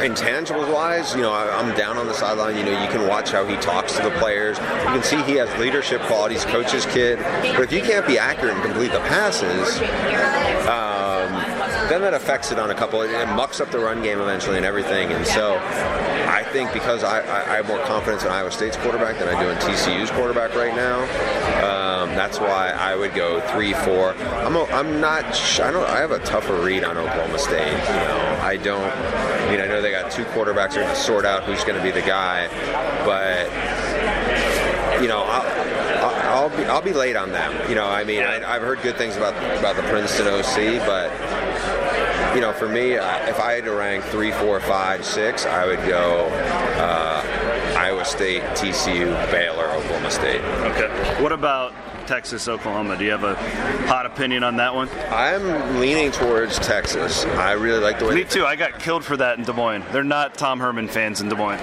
intangibles 0.00 0.72
wise, 0.72 1.14
you 1.14 1.22
know, 1.22 1.32
I'm 1.32 1.76
down 1.76 1.98
on 1.98 2.06
the 2.06 2.14
sideline. 2.14 2.56
You 2.56 2.64
know, 2.64 2.82
you 2.82 2.88
can 2.88 3.06
watch 3.06 3.30
how 3.30 3.44
he 3.44 3.56
talks 3.56 3.96
to 3.96 4.02
the 4.02 4.10
players. 4.12 4.58
You 4.58 4.64
can 4.64 5.02
see 5.02 5.22
he 5.22 5.34
has 5.34 5.48
leadership 5.58 6.00
qualities, 6.02 6.44
coach's 6.44 6.86
kid. 6.86 7.18
But 7.18 7.62
if 7.62 7.72
you 7.72 7.82
can't 7.82 8.06
be 8.06 8.18
accurate 8.18 8.54
and 8.54 8.62
complete 8.62 8.92
the 8.92 9.00
passes, 9.00 9.80
then 11.88 12.02
that 12.02 12.14
affects 12.14 12.52
it 12.52 12.58
on 12.58 12.70
a 12.70 12.74
couple. 12.74 13.00
It 13.02 13.26
mucks 13.28 13.60
up 13.60 13.70
the 13.70 13.78
run 13.78 14.02
game 14.02 14.20
eventually 14.20 14.56
and 14.56 14.66
everything. 14.66 15.10
And 15.12 15.26
so 15.26 15.56
I 15.56 16.44
think 16.52 16.72
because 16.72 17.02
I, 17.02 17.20
I, 17.20 17.52
I 17.52 17.56
have 17.56 17.66
more 17.66 17.80
confidence 17.80 18.24
in 18.24 18.30
Iowa 18.30 18.50
State's 18.50 18.76
quarterback 18.76 19.18
than 19.18 19.28
I 19.28 19.40
do 19.42 19.48
in 19.48 19.56
TCU's 19.58 20.10
quarterback 20.10 20.54
right 20.54 20.74
now. 20.74 21.02
Um, 21.64 22.10
that's 22.10 22.38
why 22.38 22.70
I 22.70 22.94
would 22.94 23.14
go 23.14 23.40
three, 23.52 23.72
four. 23.72 24.14
I'm, 24.14 24.56
a, 24.56 24.64
I'm 24.66 25.00
not. 25.00 25.24
I 25.60 25.70
don't. 25.70 25.88
I 25.88 25.98
have 25.98 26.10
a 26.10 26.20
tougher 26.20 26.60
read 26.60 26.84
on 26.84 26.96
Oklahoma 26.96 27.38
State. 27.38 27.72
You 27.72 27.94
know, 27.94 28.38
I 28.42 28.56
don't. 28.56 28.92
I 28.92 29.50
mean, 29.50 29.60
I 29.60 29.66
know 29.66 29.82
they 29.82 29.90
got 29.90 30.10
two 30.10 30.24
quarterbacks. 30.26 30.74
They're 30.74 30.84
going 30.84 30.94
to 30.94 31.00
sort 31.00 31.24
out 31.24 31.44
who's 31.44 31.64
going 31.64 31.76
to 31.76 31.82
be 31.82 31.90
the 31.90 32.06
guy, 32.06 32.48
but 33.04 33.48
you 35.02 35.08
know, 35.08 35.22
I'll, 35.22 36.44
I'll, 36.44 36.50
be 36.50 36.64
I'll 36.64 36.82
be 36.82 36.92
late 36.92 37.16
on 37.16 37.30
them. 37.32 37.68
You 37.68 37.74
know, 37.74 37.86
I 37.86 38.04
mean, 38.04 38.22
I, 38.22 38.54
have 38.54 38.62
heard 38.62 38.82
good 38.82 38.96
things 38.96 39.16
about 39.16 39.34
about 39.58 39.76
the 39.76 39.82
Princeton 39.82 40.26
OC, 40.26 40.86
but 40.86 41.10
you 42.34 42.40
know, 42.40 42.52
for 42.52 42.68
me, 42.68 42.92
if 42.92 43.40
I 43.40 43.52
had 43.52 43.64
to 43.64 43.72
rank 43.72 44.04
three, 44.04 44.32
four, 44.32 44.60
five, 44.60 45.04
six, 45.04 45.46
I 45.46 45.66
would 45.66 45.84
go 45.86 46.28
uh, 46.28 47.74
Iowa 47.78 48.04
State, 48.04 48.42
TCU, 48.54 49.06
Baylor, 49.30 49.66
Oklahoma 49.66 50.10
State. 50.10 50.42
Okay. 50.42 51.22
What 51.22 51.32
about 51.32 51.72
Texas, 52.08 52.48
Oklahoma. 52.48 52.96
Do 52.96 53.04
you 53.04 53.10
have 53.10 53.22
a 53.22 53.34
hot 53.86 54.06
opinion 54.06 54.42
on 54.42 54.56
that 54.56 54.74
one? 54.74 54.88
I'm 55.10 55.78
leaning 55.78 56.10
towards 56.10 56.58
Texas. 56.58 57.26
I 57.26 57.52
really 57.52 57.80
like 57.80 57.98
the 57.98 58.06
way. 58.06 58.14
Me 58.14 58.24
too. 58.24 58.46
I 58.46 58.56
got 58.56 58.78
killed 58.78 59.04
for 59.04 59.14
that 59.18 59.36
in 59.36 59.44
Des 59.44 59.52
Moines. 59.52 59.84
They're 59.92 60.02
not 60.02 60.34
Tom 60.34 60.58
Herman 60.58 60.88
fans 60.88 61.20
in 61.20 61.28
Des 61.28 61.34
Moines. 61.34 61.60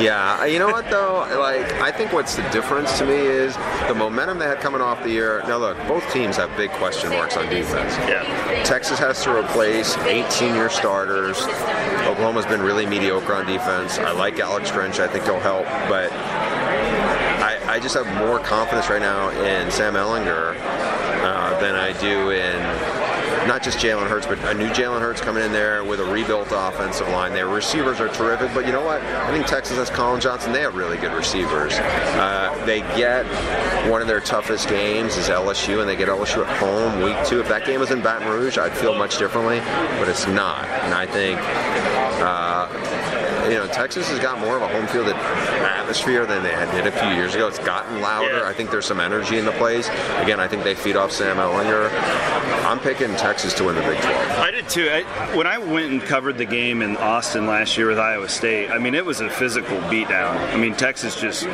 Yeah, 0.00 0.44
you 0.44 0.58
know 0.58 0.68
what 0.68 0.88
though? 0.90 1.26
Like, 1.38 1.72
I 1.74 1.90
think 1.90 2.12
what's 2.12 2.36
the 2.36 2.42
difference 2.50 2.98
to 2.98 3.06
me 3.06 3.14
is 3.14 3.56
the 3.88 3.94
momentum 3.94 4.38
they 4.38 4.46
had 4.46 4.60
coming 4.60 4.80
off 4.80 5.02
the 5.02 5.10
year. 5.10 5.42
Now, 5.46 5.58
look, 5.58 5.76
both 5.86 6.10
teams 6.12 6.36
have 6.36 6.54
big 6.56 6.70
question 6.72 7.10
marks 7.10 7.36
on 7.36 7.48
defense. 7.48 7.96
Yeah. 8.08 8.62
Texas 8.64 8.98
has 8.98 9.22
to 9.24 9.36
replace 9.36 9.96
eight 9.98 10.30
senior 10.30 10.68
starters. 10.68 11.40
Oklahoma's 12.06 12.46
been 12.46 12.62
really 12.62 12.86
mediocre 12.86 13.34
on 13.34 13.46
defense. 13.46 13.98
I 13.98 14.12
like 14.12 14.38
Alex 14.38 14.70
Grinch. 14.70 15.00
I 15.00 15.08
think 15.08 15.24
he'll 15.24 15.40
help, 15.40 15.64
but 15.88 16.10
I 17.70 17.78
just 17.78 17.94
have 17.94 18.08
more 18.16 18.40
confidence 18.40 18.90
right 18.90 19.00
now 19.00 19.28
in 19.30 19.70
Sam 19.70 19.94
Ehlinger 19.94 20.56
uh, 20.58 21.60
than 21.60 21.76
I 21.76 21.92
do 22.00 22.30
in 22.30 22.99
not 23.46 23.62
just 23.62 23.78
Jalen 23.78 24.08
Hurts, 24.08 24.26
but 24.26 24.38
a 24.44 24.54
new 24.54 24.68
Jalen 24.68 25.00
Hurts 25.00 25.20
coming 25.20 25.42
in 25.42 25.52
there 25.52 25.84
with 25.84 26.00
a 26.00 26.04
rebuilt 26.04 26.48
offensive 26.50 27.08
line. 27.08 27.32
Their 27.32 27.48
receivers 27.48 28.00
are 28.00 28.08
terrific, 28.08 28.52
but 28.54 28.66
you 28.66 28.72
know 28.72 28.84
what? 28.84 29.00
I 29.02 29.30
think 29.32 29.46
Texas 29.46 29.76
has 29.76 29.90
Collin 29.90 30.20
Johnson. 30.20 30.52
They 30.52 30.60
have 30.60 30.74
really 30.74 30.96
good 30.98 31.12
receivers. 31.12 31.72
Uh, 31.74 32.62
they 32.66 32.80
get 32.96 33.24
one 33.90 34.02
of 34.02 34.08
their 34.08 34.20
toughest 34.20 34.68
games 34.68 35.16
is 35.16 35.28
LSU, 35.28 35.80
and 35.80 35.88
they 35.88 35.96
get 35.96 36.08
LSU 36.08 36.46
at 36.46 36.58
home 36.58 37.02
week 37.02 37.16
two. 37.26 37.40
If 37.40 37.48
that 37.48 37.64
game 37.64 37.80
was 37.80 37.90
in 37.90 38.02
Baton 38.02 38.28
Rouge, 38.28 38.58
I'd 38.58 38.76
feel 38.76 38.94
much 38.94 39.18
differently, 39.18 39.60
but 39.98 40.08
it's 40.08 40.26
not. 40.26 40.64
And 40.64 40.94
I 40.94 41.06
think. 41.06 41.40
Uh, 42.20 43.09
you 43.44 43.58
know, 43.58 43.66
Texas 43.66 44.08
has 44.08 44.18
got 44.18 44.38
more 44.38 44.56
of 44.56 44.62
a 44.62 44.68
home 44.68 44.86
field 44.86 45.08
atmosphere 45.08 46.26
than 46.26 46.42
they 46.42 46.52
had 46.52 46.70
did 46.72 46.86
a 46.86 46.92
few 46.92 47.10
years 47.10 47.34
ago. 47.34 47.48
It's 47.48 47.58
gotten 47.58 48.00
louder. 48.00 48.44
I 48.44 48.52
think 48.52 48.70
there's 48.70 48.86
some 48.86 49.00
energy 49.00 49.38
in 49.38 49.44
the 49.44 49.52
place. 49.52 49.88
Again, 50.18 50.40
I 50.40 50.48
think 50.48 50.64
they 50.64 50.74
feed 50.74 50.96
off 50.96 51.12
Sam 51.12 51.36
Ehlinger. 51.36 51.90
I'm 52.66 52.78
picking 52.78 53.14
Texas 53.16 53.52
to 53.54 53.64
win 53.64 53.74
the 53.74 53.82
Big 53.82 54.00
12. 54.00 54.16
I 54.38 54.50
did 54.50 54.68
too. 54.68 54.88
I, 54.90 55.36
when 55.36 55.46
I 55.46 55.58
went 55.58 55.90
and 55.90 56.00
covered 56.00 56.38
the 56.38 56.44
game 56.44 56.82
in 56.82 56.96
Austin 56.96 57.46
last 57.46 57.76
year 57.76 57.88
with 57.88 57.98
Iowa 57.98 58.28
State, 58.28 58.70
I 58.70 58.78
mean, 58.78 58.94
it 58.94 59.04
was 59.04 59.20
a 59.20 59.28
physical 59.28 59.76
beatdown. 59.82 60.36
I 60.52 60.56
mean, 60.56 60.74
Texas 60.74 61.20
just 61.20 61.48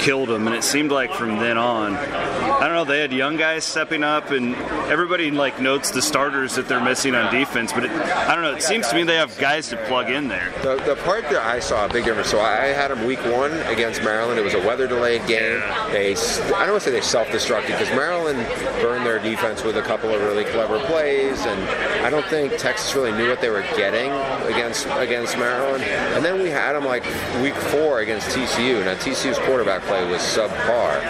killed 0.00 0.28
them, 0.28 0.46
and 0.46 0.54
it 0.54 0.64
seemed 0.64 0.90
like 0.92 1.12
from 1.12 1.38
then 1.38 1.56
on, 1.56 1.96
I 1.96 2.66
don't 2.66 2.74
know, 2.74 2.84
they 2.84 3.00
had 3.00 3.12
young 3.12 3.36
guys 3.36 3.64
stepping 3.64 4.02
up, 4.02 4.30
and 4.30 4.54
everybody 4.90 5.30
like 5.30 5.60
notes 5.60 5.90
the 5.90 6.02
starters 6.02 6.56
that 6.56 6.68
they're 6.68 6.84
missing 6.84 7.14
on 7.14 7.32
defense, 7.32 7.72
but 7.72 7.84
it, 7.84 7.90
I 7.90 8.34
don't 8.34 8.44
know. 8.44 8.54
It 8.54 8.62
seems 8.62 8.88
to 8.88 8.94
me 8.94 9.04
they 9.04 9.16
have 9.16 9.36
guys 9.38 9.68
to 9.68 9.76
plug 9.86 10.10
in 10.10 10.28
there. 10.28 10.52
The, 10.62 10.76
the 10.84 10.96
part 11.04 11.24
that 11.30 11.44
I 11.44 11.60
saw 11.60 11.86
a 11.86 11.88
big 11.88 12.04
difference. 12.04 12.30
So 12.30 12.40
I 12.40 12.66
had 12.66 12.90
them 12.90 13.04
week 13.06 13.24
one 13.24 13.52
against 13.66 14.02
Maryland. 14.02 14.38
It 14.38 14.42
was 14.42 14.54
a 14.54 14.66
weather 14.66 14.86
delayed 14.86 15.26
game. 15.26 15.60
They, 15.90 16.12
I 16.12 16.64
don't 16.64 16.70
want 16.70 16.74
to 16.74 16.80
say 16.80 16.90
they 16.90 17.00
self-destructed 17.00 17.66
because 17.66 17.90
Maryland 17.90 18.38
burned 18.80 19.06
their 19.06 19.18
defense 19.18 19.64
with 19.64 19.76
a 19.76 19.82
couple 19.82 20.10
of 20.10 20.20
really 20.22 20.44
clever 20.44 20.78
plays, 20.86 21.40
and 21.40 21.60
I 22.04 22.10
don't 22.10 22.26
think 22.26 22.56
Texas 22.56 22.94
really 22.94 23.12
knew 23.12 23.28
what 23.28 23.40
they 23.40 23.50
were 23.50 23.62
getting 23.76 24.10
against 24.52 24.86
against 24.92 25.36
Maryland. 25.36 25.84
And 25.84 26.24
then 26.24 26.42
we 26.42 26.50
had 26.50 26.74
them 26.74 26.84
like 26.84 27.04
week 27.42 27.54
four 27.54 28.00
against 28.00 28.28
TCU. 28.28 28.84
Now 28.84 28.94
TCU's 28.94 29.38
quarterback 29.38 29.82
play 29.82 30.08
was 30.10 30.20
subpar, 30.20 31.02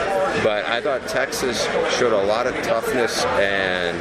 but 0.43 0.65
I 0.67 0.81
thought 0.81 1.07
Texas 1.09 1.65
showed 1.99 2.13
a 2.13 2.27
lot 2.27 2.47
of 2.47 2.55
toughness 2.63 3.25
and 3.25 3.99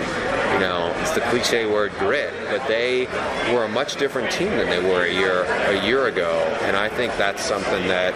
it's 1.07 1.15
the 1.15 1.21
cliche 1.29 1.65
word 1.65 1.93
grit, 1.93 2.33
but 2.49 2.67
they 2.67 3.05
were 3.53 3.63
a 3.63 3.69
much 3.69 3.95
different 3.95 4.29
team 4.29 4.49
than 4.49 4.69
they 4.69 4.81
were 4.81 5.03
a 5.03 5.13
year 5.13 5.43
a 5.43 5.85
year 5.85 6.07
ago, 6.07 6.31
and 6.63 6.75
I 6.75 6.89
think 6.89 7.15
that's 7.17 7.43
something 7.43 7.87
that 7.87 8.13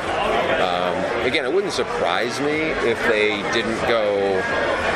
um, 0.59 1.25
again 1.25 1.45
it 1.45 1.53
wouldn't 1.53 1.73
surprise 1.73 2.39
me 2.41 2.71
if 2.89 3.01
they 3.07 3.41
didn't 3.53 3.79
go, 3.87 4.19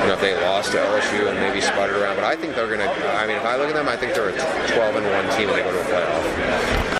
you 0.01 0.07
know, 0.07 0.13
if 0.13 0.21
they 0.21 0.35
lost 0.41 0.73
to 0.73 0.77
LSU 0.77 1.29
and 1.29 1.39
maybe 1.39 1.61
sputtered 1.61 1.95
around. 1.95 2.15
But 2.15 2.25
I 2.25 2.35
think 2.35 2.55
they're 2.55 2.69
gonna. 2.69 2.91
I 2.91 3.27
mean, 3.27 3.37
if 3.37 3.45
I 3.45 3.55
look 3.55 3.69
at 3.69 3.75
them, 3.75 3.87
I 3.87 3.95
think 3.95 4.13
they're 4.13 4.29
a 4.29 4.67
12 4.73 4.95
and 4.95 5.05
one 5.05 5.37
team 5.37 5.47
when 5.47 5.57
they 5.57 5.63
go 5.63 5.71
to 5.71 5.79
a 5.79 5.83
playoff. 5.85 6.94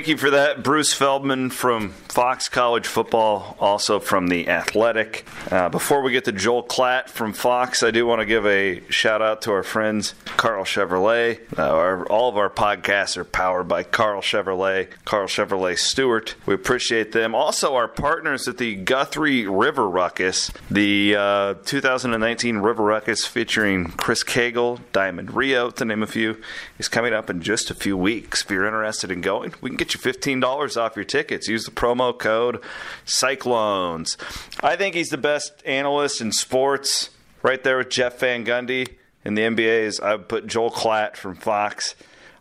Thank 0.00 0.08
you 0.08 0.16
for 0.16 0.30
that, 0.30 0.62
Bruce 0.62 0.94
Feldman 0.94 1.50
from 1.50 1.90
Fox 1.90 2.48
College 2.48 2.86
Football, 2.86 3.54
also 3.60 4.00
from 4.00 4.28
The 4.28 4.48
Athletic. 4.48 5.26
Uh, 5.50 5.68
before 5.68 6.00
we 6.00 6.10
get 6.10 6.24
to 6.24 6.32
Joel 6.32 6.64
Klatt 6.64 7.10
from 7.10 7.34
Fox, 7.34 7.82
I 7.82 7.90
do 7.90 8.06
want 8.06 8.20
to 8.20 8.24
give 8.24 8.46
a 8.46 8.80
shout 8.88 9.20
out 9.20 9.42
to 9.42 9.52
our 9.52 9.62
friends, 9.62 10.14
Karl 10.24 10.64
Chevrolet. 10.64 11.38
Uh, 11.58 11.68
our, 11.68 12.06
all 12.06 12.30
of 12.30 12.38
our 12.38 12.48
podcasts 12.48 13.18
are 13.18 13.24
powered 13.24 13.68
by 13.68 13.82
Karl 13.82 14.22
Chevrolet, 14.22 14.88
Karl 15.04 15.26
Chevrolet 15.26 15.78
Stuart. 15.78 16.34
We 16.46 16.54
appreciate 16.54 17.12
them. 17.12 17.34
Also, 17.34 17.74
our 17.74 17.86
partners 17.86 18.48
at 18.48 18.56
the 18.56 18.76
Guthrie 18.76 19.46
River 19.46 19.86
Ruckus, 19.86 20.50
the 20.70 21.14
uh, 21.14 21.54
2019 21.66 22.56
River 22.56 22.84
Ruckus 22.84 23.26
featuring 23.26 23.90
Chris 23.90 24.24
Cagle, 24.24 24.80
Diamond 24.92 25.34
Rio, 25.34 25.68
to 25.70 25.84
name 25.84 26.02
a 26.02 26.06
few, 26.06 26.40
is 26.78 26.88
coming 26.88 27.12
up 27.12 27.28
in 27.28 27.42
just 27.42 27.70
a 27.70 27.74
few 27.74 27.98
weeks. 27.98 28.42
If 28.42 28.50
you're 28.50 28.64
interested 28.64 29.10
in 29.10 29.20
going, 29.20 29.52
we 29.60 29.68
can 29.68 29.76
get 29.76 29.89
you 29.94 30.00
$15 30.00 30.76
off 30.76 30.96
your 30.96 31.04
tickets. 31.04 31.48
Use 31.48 31.64
the 31.64 31.70
promo 31.70 32.16
code 32.16 32.62
Cyclones. 33.04 34.16
I 34.60 34.76
think 34.76 34.94
he's 34.94 35.08
the 35.08 35.18
best 35.18 35.62
analyst 35.64 36.20
in 36.20 36.32
sports, 36.32 37.10
right 37.42 37.62
there 37.62 37.78
with 37.78 37.90
Jeff 37.90 38.18
Van 38.20 38.44
Gundy. 38.44 38.96
In 39.24 39.34
the 39.34 39.42
NBA's, 39.42 40.00
I 40.00 40.14
would 40.14 40.28
put 40.28 40.46
Joel 40.46 40.70
Klatt 40.70 41.16
from 41.16 41.34
Fox. 41.34 41.94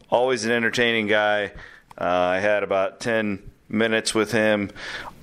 Always 0.09 0.45
an 0.45 0.51
entertaining 0.51 1.07
guy. 1.07 1.51
Uh, 1.99 2.05
I 2.05 2.39
had 2.39 2.63
about 2.63 3.01
10 3.01 3.49
minutes 3.67 4.15
with 4.15 4.31
him 4.31 4.71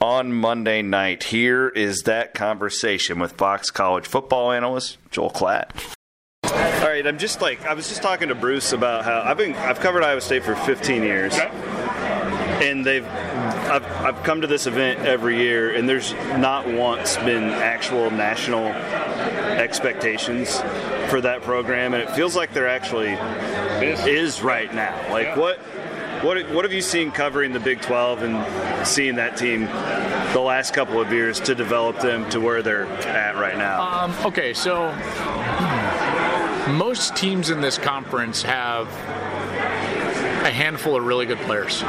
on 0.01 0.33
Monday 0.33 0.83
night. 0.83 1.25
Here 1.25 1.69
is 1.69 2.03
that 2.03 2.35
conversation 2.35 3.19
with 3.19 3.33
Fox 3.33 3.71
College 3.71 4.07
football 4.07 4.53
analyst 4.53 4.99
Joel 5.11 5.31
Klatt. 5.31 5.71
All 6.45 6.93
right, 6.93 7.07
I'm 7.07 7.19
just 7.19 7.41
like 7.41 7.65
I 7.67 7.75
was 7.75 7.89
just 7.89 8.03
talking 8.03 8.29
to 8.29 8.35
Bruce 8.35 8.73
about 8.73 9.05
how 9.05 9.23
I've 9.23 9.39
been 9.39 9.55
I've 9.55 9.81
covered 9.81 10.05
Iowa 10.05 10.21
State 10.21 10.45
for 10.45 10.55
15 10.55 11.03
years. 11.03 11.35
Okay 11.35 11.86
and 12.63 12.85
they've 12.85 13.07
I've, 13.07 13.85
I've 13.85 14.23
come 14.23 14.41
to 14.41 14.47
this 14.47 14.67
event 14.67 15.01
every 15.01 15.39
year, 15.39 15.75
and 15.75 15.89
there's 15.89 16.13
not 16.39 16.67
once 16.67 17.17
been 17.19 17.45
actual 17.45 18.11
national 18.11 18.67
expectations 18.67 20.61
for 21.09 21.21
that 21.21 21.43
program, 21.43 21.95
and 21.95 22.03
it 22.03 22.11
feels 22.11 22.37
like 22.37 22.53
there 22.53 22.69
actually 22.69 23.13
is 24.11 24.43
right 24.43 24.73
now. 24.75 24.95
Like 25.11 25.27
yeah. 25.27 25.39
what? 25.39 25.59
What, 26.23 26.51
what 26.51 26.65
have 26.65 26.73
you 26.73 26.81
seen 26.81 27.13
covering 27.13 27.53
the 27.53 27.61
Big 27.61 27.83
12 27.83 28.23
and 28.23 28.87
seeing 28.87 29.17
that 29.17 29.37
team 29.37 29.67
the 30.33 30.41
last 30.41 30.73
couple 30.73 30.99
of 30.99 31.13
years 31.13 31.39
to 31.41 31.55
develop 31.55 32.01
them 32.01 32.27
to 32.31 32.41
where 32.41 32.63
they're 32.63 32.87
at 32.87 33.37
right 33.37 33.57
now? 33.59 33.83
Um, 33.83 34.15
okay, 34.25 34.55
so 34.55 34.91
most 36.73 37.15
teams 37.17 37.51
in 37.51 37.61
this 37.61 37.77
conference 37.77 38.43
have 38.43 38.89
a 40.47 40.51
handful 40.51 40.97
of 40.97 41.05
really 41.05 41.27
good 41.27 41.39
players. 41.39 41.83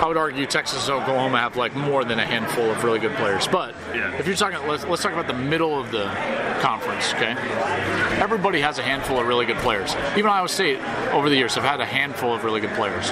I 0.00 0.04
would 0.06 0.16
argue 0.16 0.46
Texas 0.46 0.88
and 0.88 1.00
Oklahoma 1.00 1.38
have 1.38 1.56
like 1.56 1.76
more 1.76 2.04
than 2.04 2.18
a 2.18 2.26
handful 2.26 2.70
of 2.70 2.82
really 2.82 2.98
good 2.98 3.14
players. 3.16 3.46
But 3.46 3.74
yeah. 3.94 4.12
if 4.18 4.26
you're 4.26 4.34
talking, 4.34 4.66
let's, 4.66 4.84
let's 4.84 5.02
talk 5.02 5.12
about 5.12 5.28
the 5.28 5.34
middle 5.34 5.78
of 5.78 5.92
the 5.92 6.04
conference, 6.60 7.14
okay? 7.14 7.36
Everybody 8.20 8.60
has 8.60 8.78
a 8.78 8.82
handful 8.82 9.20
of 9.20 9.26
really 9.26 9.46
good 9.46 9.58
players. 9.58 9.94
Even 10.16 10.26
Iowa 10.26 10.48
State 10.48 10.80
over 11.12 11.28
the 11.28 11.36
years 11.36 11.54
have 11.54 11.64
had 11.64 11.80
a 11.80 11.86
handful 11.86 12.34
of 12.34 12.42
really 12.42 12.60
good 12.60 12.74
players. 12.74 13.10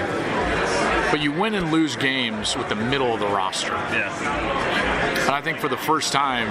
But 1.10 1.20
you 1.20 1.30
win 1.30 1.54
and 1.54 1.70
lose 1.70 1.94
games 1.94 2.56
with 2.56 2.68
the 2.68 2.74
middle 2.74 3.14
of 3.14 3.20
the 3.20 3.28
roster. 3.28 3.68
Yeah. 3.68 5.22
And 5.22 5.30
I 5.30 5.40
think 5.40 5.58
for 5.58 5.68
the 5.68 5.76
first 5.76 6.12
time, 6.12 6.48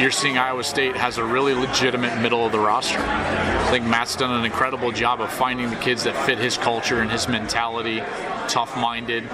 you're 0.00 0.10
seeing 0.12 0.38
Iowa 0.38 0.62
State 0.62 0.96
has 0.96 1.18
a 1.18 1.24
really 1.24 1.54
legitimate 1.54 2.20
middle 2.20 2.46
of 2.46 2.52
the 2.52 2.58
roster. 2.58 2.98
I 2.98 3.68
think 3.70 3.84
Matt's 3.84 4.14
done 4.14 4.30
an 4.30 4.44
incredible 4.44 4.92
job 4.92 5.20
of 5.20 5.32
finding 5.32 5.70
the 5.70 5.76
kids 5.76 6.04
that 6.04 6.14
fit 6.24 6.38
his 6.38 6.56
culture 6.56 7.00
and 7.00 7.10
his 7.10 7.26
mentality, 7.28 8.00
tough 8.48 8.76
minded, 8.76 9.28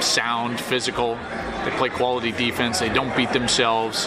sound, 0.00 0.60
physical. 0.60 1.16
They 1.64 1.72
play 1.72 1.88
quality 1.88 2.30
defense, 2.30 2.78
they 2.78 2.88
don't 2.88 3.14
beat 3.16 3.32
themselves. 3.32 4.06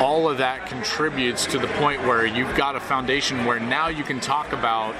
All 0.00 0.28
of 0.28 0.38
that 0.38 0.66
contributes 0.66 1.46
to 1.46 1.58
the 1.58 1.68
point 1.68 2.02
where 2.02 2.26
you've 2.26 2.56
got 2.56 2.74
a 2.74 2.80
foundation 2.80 3.44
where 3.44 3.60
now 3.60 3.88
you 3.88 4.02
can 4.02 4.18
talk 4.18 4.52
about 4.52 4.94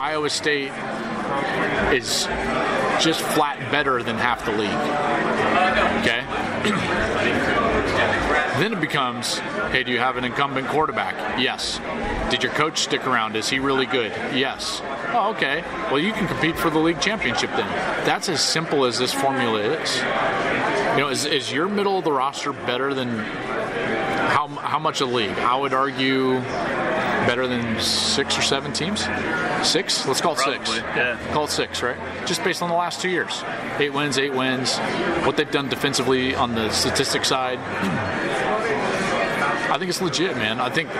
Iowa 0.00 0.30
State 0.30 0.72
is 1.94 2.24
just 3.02 3.20
flat 3.20 3.58
better 3.70 4.02
than 4.02 4.16
half 4.16 4.44
the 4.44 4.52
league. 4.52 5.31
Okay? 6.02 6.26
then 8.58 8.72
it 8.72 8.80
becomes 8.80 9.38
hey, 9.70 9.84
do 9.84 9.92
you 9.92 9.98
have 9.98 10.16
an 10.16 10.24
incumbent 10.24 10.66
quarterback? 10.68 11.38
Yes. 11.38 11.80
Did 12.30 12.42
your 12.42 12.52
coach 12.52 12.80
stick 12.80 13.06
around? 13.06 13.36
Is 13.36 13.48
he 13.48 13.60
really 13.60 13.86
good? 13.86 14.10
Yes. 14.34 14.80
Oh, 15.12 15.32
okay. 15.34 15.62
Well, 15.90 16.00
you 16.00 16.12
can 16.12 16.26
compete 16.26 16.58
for 16.58 16.70
the 16.70 16.78
league 16.78 17.00
championship 17.00 17.50
then. 17.50 17.68
That's 18.04 18.28
as 18.28 18.40
simple 18.42 18.84
as 18.84 18.98
this 18.98 19.12
formula 19.12 19.60
is. 19.60 19.96
You 19.96 20.98
know, 20.98 21.08
is, 21.08 21.24
is 21.24 21.52
your 21.52 21.68
middle 21.68 21.98
of 21.98 22.04
the 22.04 22.12
roster 22.12 22.52
better 22.52 22.94
than 22.94 23.18
how 23.18 24.48
how 24.48 24.78
much 24.78 25.00
a 25.00 25.06
league? 25.06 25.38
I 25.38 25.56
would 25.56 25.72
argue 25.72 26.42
better 27.26 27.46
than 27.46 27.80
six 27.80 28.38
or 28.38 28.42
seven 28.42 28.72
teams. 28.72 29.04
Six? 29.62 30.06
Let's 30.06 30.20
call 30.20 30.32
it 30.32 30.40
six. 30.40 30.70
Probably, 30.70 30.78
yeah. 30.78 31.18
Call 31.32 31.44
it 31.44 31.50
six, 31.50 31.82
right? 31.82 31.96
Just 32.26 32.42
based 32.44 32.62
on 32.62 32.68
the 32.68 32.74
last 32.74 33.00
two 33.00 33.08
years. 33.10 33.42
Eight 33.78 33.92
wins, 33.92 34.18
eight 34.18 34.32
wins. 34.34 34.76
What 35.24 35.36
they've 35.36 35.50
done 35.50 35.68
defensively 35.68 36.34
on 36.34 36.54
the 36.54 36.70
statistic 36.70 37.24
side. 37.24 37.58
I 39.70 39.78
think 39.78 39.88
it's 39.88 40.02
legit, 40.02 40.36
man. 40.36 40.60
I 40.60 40.68
think 40.68 40.90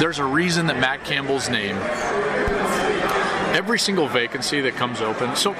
there's 0.00 0.18
a 0.18 0.24
reason 0.24 0.66
that 0.66 0.78
Matt 0.78 1.04
Campbell's 1.04 1.48
name 1.48 1.76
every 3.54 3.78
single 3.78 4.08
vacancy 4.08 4.60
that 4.62 4.74
comes 4.74 5.00
open. 5.00 5.36
So 5.36 5.54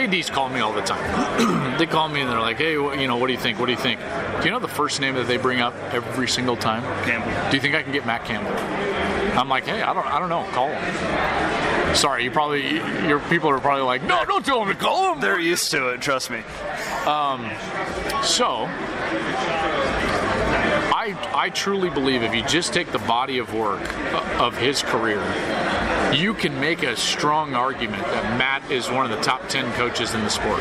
AD's 0.00 0.30
call 0.30 0.48
me 0.48 0.60
all 0.60 0.72
the 0.72 0.82
time. 0.82 1.76
they 1.78 1.86
call 1.86 2.08
me 2.08 2.20
and 2.20 2.30
they're 2.30 2.40
like, 2.40 2.56
"Hey, 2.58 2.72
you 2.72 3.06
know, 3.06 3.16
what 3.16 3.26
do 3.26 3.32
you 3.32 3.38
think? 3.38 3.58
What 3.58 3.66
do 3.66 3.72
you 3.72 3.78
think?" 3.78 4.00
Do 4.40 4.44
you 4.44 4.50
know 4.50 4.58
the 4.58 4.68
first 4.68 5.00
name 5.00 5.14
that 5.14 5.26
they 5.26 5.36
bring 5.36 5.60
up 5.60 5.74
every 5.92 6.28
single 6.28 6.56
time? 6.56 6.82
Campbell. 7.04 7.50
Do 7.50 7.56
you 7.56 7.60
think 7.60 7.74
I 7.74 7.82
can 7.82 7.92
get 7.92 8.06
Matt 8.06 8.24
Campbell? 8.24 8.52
I'm 9.38 9.48
like, 9.48 9.64
"Hey, 9.64 9.82
I 9.82 9.92
don't, 9.92 10.06
I 10.06 10.18
don't 10.18 10.28
know. 10.28 10.44
Call 10.52 10.68
him." 10.68 11.94
Sorry, 11.94 12.24
you 12.24 12.30
probably 12.30 12.76
your 13.06 13.20
people 13.20 13.50
are 13.50 13.60
probably 13.60 13.84
like, 13.84 14.02
"No, 14.02 14.24
don't 14.24 14.44
tell 14.44 14.62
him 14.62 14.68
to 14.68 14.74
call 14.74 15.12
him." 15.12 15.20
They're 15.20 15.40
used 15.40 15.70
to 15.72 15.88
it. 15.88 16.00
Trust 16.00 16.30
me. 16.30 16.38
Um, 17.06 17.50
so, 18.22 18.66
I 20.92 21.16
I 21.34 21.50
truly 21.50 21.90
believe 21.90 22.22
if 22.22 22.34
you 22.34 22.42
just 22.44 22.72
take 22.72 22.92
the 22.92 22.98
body 23.00 23.38
of 23.38 23.54
work 23.54 23.82
uh, 24.14 24.44
of 24.44 24.56
his 24.56 24.82
career, 24.82 25.20
you 26.14 26.34
can 26.34 26.58
make 26.60 26.82
a 26.82 26.96
strong 26.96 27.54
argument 27.54 28.02
that 28.02 28.38
Matt 28.38 28.70
is 28.70 28.90
one 28.90 29.10
of 29.10 29.16
the 29.16 29.22
top 29.22 29.48
10 29.48 29.72
coaches 29.74 30.14
in 30.14 30.20
the 30.22 30.30
sport. 30.30 30.60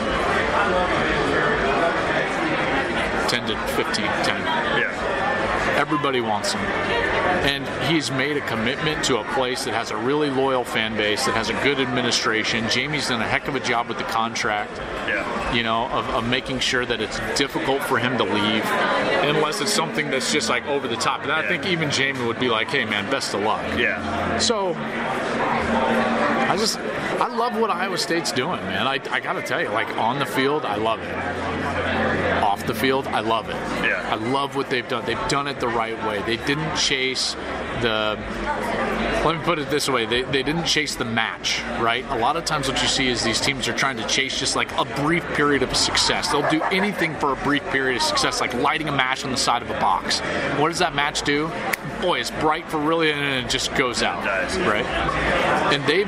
10 3.30 3.48
to 3.48 3.56
15, 3.76 4.06
10. 4.06 4.06
Yeah. 4.80 5.76
Everybody 5.78 6.20
wants 6.20 6.54
him. 6.54 6.62
And 6.62 7.68
he's 7.92 8.12
made 8.12 8.38
a 8.38 8.42
commitment 8.48 9.04
to 9.06 9.20
a 9.20 9.24
place 9.34 9.64
that 9.66 9.74
has 9.74 9.92
a 9.92 9.98
really 9.98 10.30
loyal 10.30 10.64
fan 10.64 10.98
base, 10.98 11.26
that 11.26 11.36
has 11.36 11.50
a 11.50 11.54
good 11.64 11.80
administration. 11.80 12.68
Jamie's 12.70 13.08
done 13.08 13.22
a 13.22 13.28
heck 13.28 13.48
of 13.48 13.56
a 13.56 13.60
job 13.60 13.88
with 13.88 13.98
the 13.98 14.04
contract 14.06 14.78
Yeah. 15.08 15.54
you 15.54 15.64
know, 15.64 15.88
of, 15.90 16.10
of 16.10 16.28
making 16.28 16.60
sure 16.60 16.86
that 16.86 17.00
it's 17.02 17.20
difficult 17.38 17.82
for 17.84 17.98
him 17.98 18.18
to 18.18 18.24
leave, 18.24 18.64
unless 19.24 19.62
it's 19.62 19.74
something 19.74 20.10
that's 20.10 20.32
just 20.32 20.50
like 20.50 20.66
over 20.68 20.88
the 20.88 20.96
top. 20.96 21.24
And 21.24 21.32
I 21.32 21.48
think 21.48 21.66
even 21.66 21.90
Jamie 21.92 22.26
would 22.26 22.40
be 22.40 22.50
like, 22.50 22.70
"Hey, 22.70 22.86
man, 22.86 23.10
best 23.10 23.34
of 23.34 23.42
luck." 23.42 23.62
Yeah. 23.78 24.38
So, 24.40 24.74
I 24.76 26.56
just, 26.58 26.80
I 27.30 27.36
love 27.36 27.56
what 27.56 27.70
Iowa 27.70 27.98
State's 28.00 28.32
doing, 28.32 28.60
man. 28.62 28.88
I, 28.88 29.00
I 29.12 29.20
got 29.20 29.34
to 29.34 29.44
tell 29.44 29.62
you, 29.62 29.70
like 29.70 29.96
on 29.98 30.18
the 30.18 30.26
field, 30.26 30.66
I 30.66 30.78
love 30.78 31.00
it. 31.00 32.44
Off 32.44 32.66
the 32.66 32.74
field, 32.74 33.06
I 33.06 33.20
love 33.20 33.50
it. 33.50 33.56
Yeah. 33.86 34.10
I 34.12 34.16
love 34.16 34.56
what 34.56 34.72
they've 34.72 34.88
done. 34.88 35.06
They've 35.06 35.28
done 35.28 35.48
it 35.48 35.60
the 35.60 35.68
right 35.68 35.96
way. 36.08 36.24
They 36.24 36.44
didn't 36.48 36.76
chase 36.76 37.36
the 37.82 38.18
let 39.26 39.38
me 39.38 39.44
put 39.44 39.60
it 39.60 39.70
this 39.70 39.90
way 39.90 40.06
they, 40.06 40.22
they 40.24 40.44
didn't 40.44 40.66
chase 40.66 40.96
the 40.96 41.06
match 41.06 41.62
right 41.80 42.06
a 42.10 42.18
lot 42.18 42.38
of 42.38 42.46
times 42.46 42.68
what 42.68 42.82
you 42.82 42.88
see 42.88 43.08
is 43.08 43.24
these 43.24 43.40
teams 43.40 43.68
are 43.68 43.74
trying 43.74 43.98
to 43.98 44.06
chase 44.08 44.38
just 44.40 44.56
like 44.56 44.72
a 44.78 44.86
brief 45.02 45.24
period 45.34 45.62
of 45.62 45.76
success 45.76 46.30
they'll 46.30 46.50
do 46.50 46.62
anything 46.64 47.14
for 47.16 47.34
a 47.34 47.36
brief 47.38 47.64
period 47.66 47.98
of 47.98 48.02
success 48.02 48.42
like 48.42 48.54
lighting 48.56 48.88
a 48.88 48.92
match 48.92 49.24
on 49.26 49.32
the 49.32 49.38
side 49.38 49.62
of 49.62 49.70
a 49.70 49.80
box 49.80 50.20
what 50.58 50.70
does 50.70 50.80
that 50.80 50.96
match 50.96 51.22
do 51.24 51.48
boy 52.02 52.20
it's 52.20 52.32
bright 52.32 52.70
for 52.70 52.78
really 52.78 53.12
and 53.12 53.20
then 53.20 53.46
it 53.46 53.50
just 53.50 53.74
goes 53.76 54.02
out 54.02 54.24
right 54.68 54.86
and 55.74 55.84
they 55.86 56.04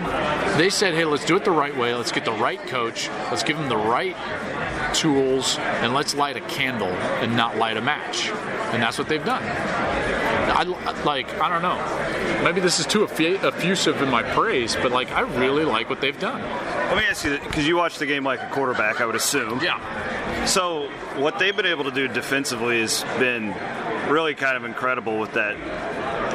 they 0.57 0.69
said 0.69 0.93
hey 0.93 1.05
let's 1.05 1.25
do 1.25 1.35
it 1.35 1.45
the 1.45 1.51
right 1.51 1.75
way 1.77 1.93
let's 1.93 2.11
get 2.11 2.25
the 2.25 2.31
right 2.33 2.61
coach 2.67 3.09
let's 3.29 3.43
give 3.43 3.57
them 3.57 3.69
the 3.69 3.77
right 3.77 4.15
tools 4.93 5.57
and 5.57 5.93
let's 5.93 6.15
light 6.15 6.35
a 6.35 6.41
candle 6.41 6.87
and 6.87 7.35
not 7.35 7.57
light 7.57 7.77
a 7.77 7.81
match 7.81 8.29
and 8.73 8.81
that's 8.81 8.97
what 8.97 9.07
they've 9.07 9.25
done 9.25 9.43
I 10.61 10.63
like. 11.03 11.39
I 11.39 11.49
don't 11.49 11.61
know. 11.61 12.43
Maybe 12.43 12.61
this 12.61 12.79
is 12.79 12.85
too 12.85 13.03
effusive 13.03 14.01
in 14.01 14.09
my 14.09 14.21
praise, 14.21 14.75
but 14.75 14.91
like, 14.91 15.11
I 15.11 15.21
really 15.21 15.65
like 15.65 15.89
what 15.89 16.01
they've 16.01 16.19
done. 16.19 16.41
Let 16.41 16.97
me 16.97 17.03
ask 17.05 17.25
you, 17.25 17.39
because 17.39 17.67
you 17.67 17.77
watch 17.77 17.97
the 17.97 18.05
game 18.05 18.23
like 18.23 18.41
a 18.41 18.49
quarterback, 18.49 19.01
I 19.01 19.05
would 19.05 19.15
assume. 19.15 19.59
Yeah. 19.61 19.79
So 20.45 20.89
what 21.17 21.39
they've 21.39 21.55
been 21.55 21.65
able 21.65 21.83
to 21.85 21.91
do 21.91 22.07
defensively 22.07 22.81
has 22.81 23.03
been 23.19 23.53
really 24.09 24.33
kind 24.35 24.57
of 24.57 24.63
incredible 24.65 25.19
with 25.19 25.33
that 25.33 25.55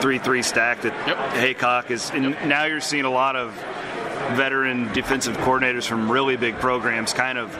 three-three 0.00 0.42
stack 0.42 0.82
that 0.82 0.94
Yep. 1.06 1.58
Heacock 1.58 1.90
is. 1.90 2.10
And 2.10 2.30
now 2.48 2.64
you're 2.64 2.80
seeing 2.80 3.04
a 3.04 3.10
lot 3.10 3.36
of 3.36 3.52
veteran 4.36 4.92
defensive 4.92 5.36
coordinators 5.38 5.86
from 5.86 6.10
really 6.10 6.36
big 6.36 6.58
programs 6.58 7.12
kind 7.12 7.38
of 7.38 7.56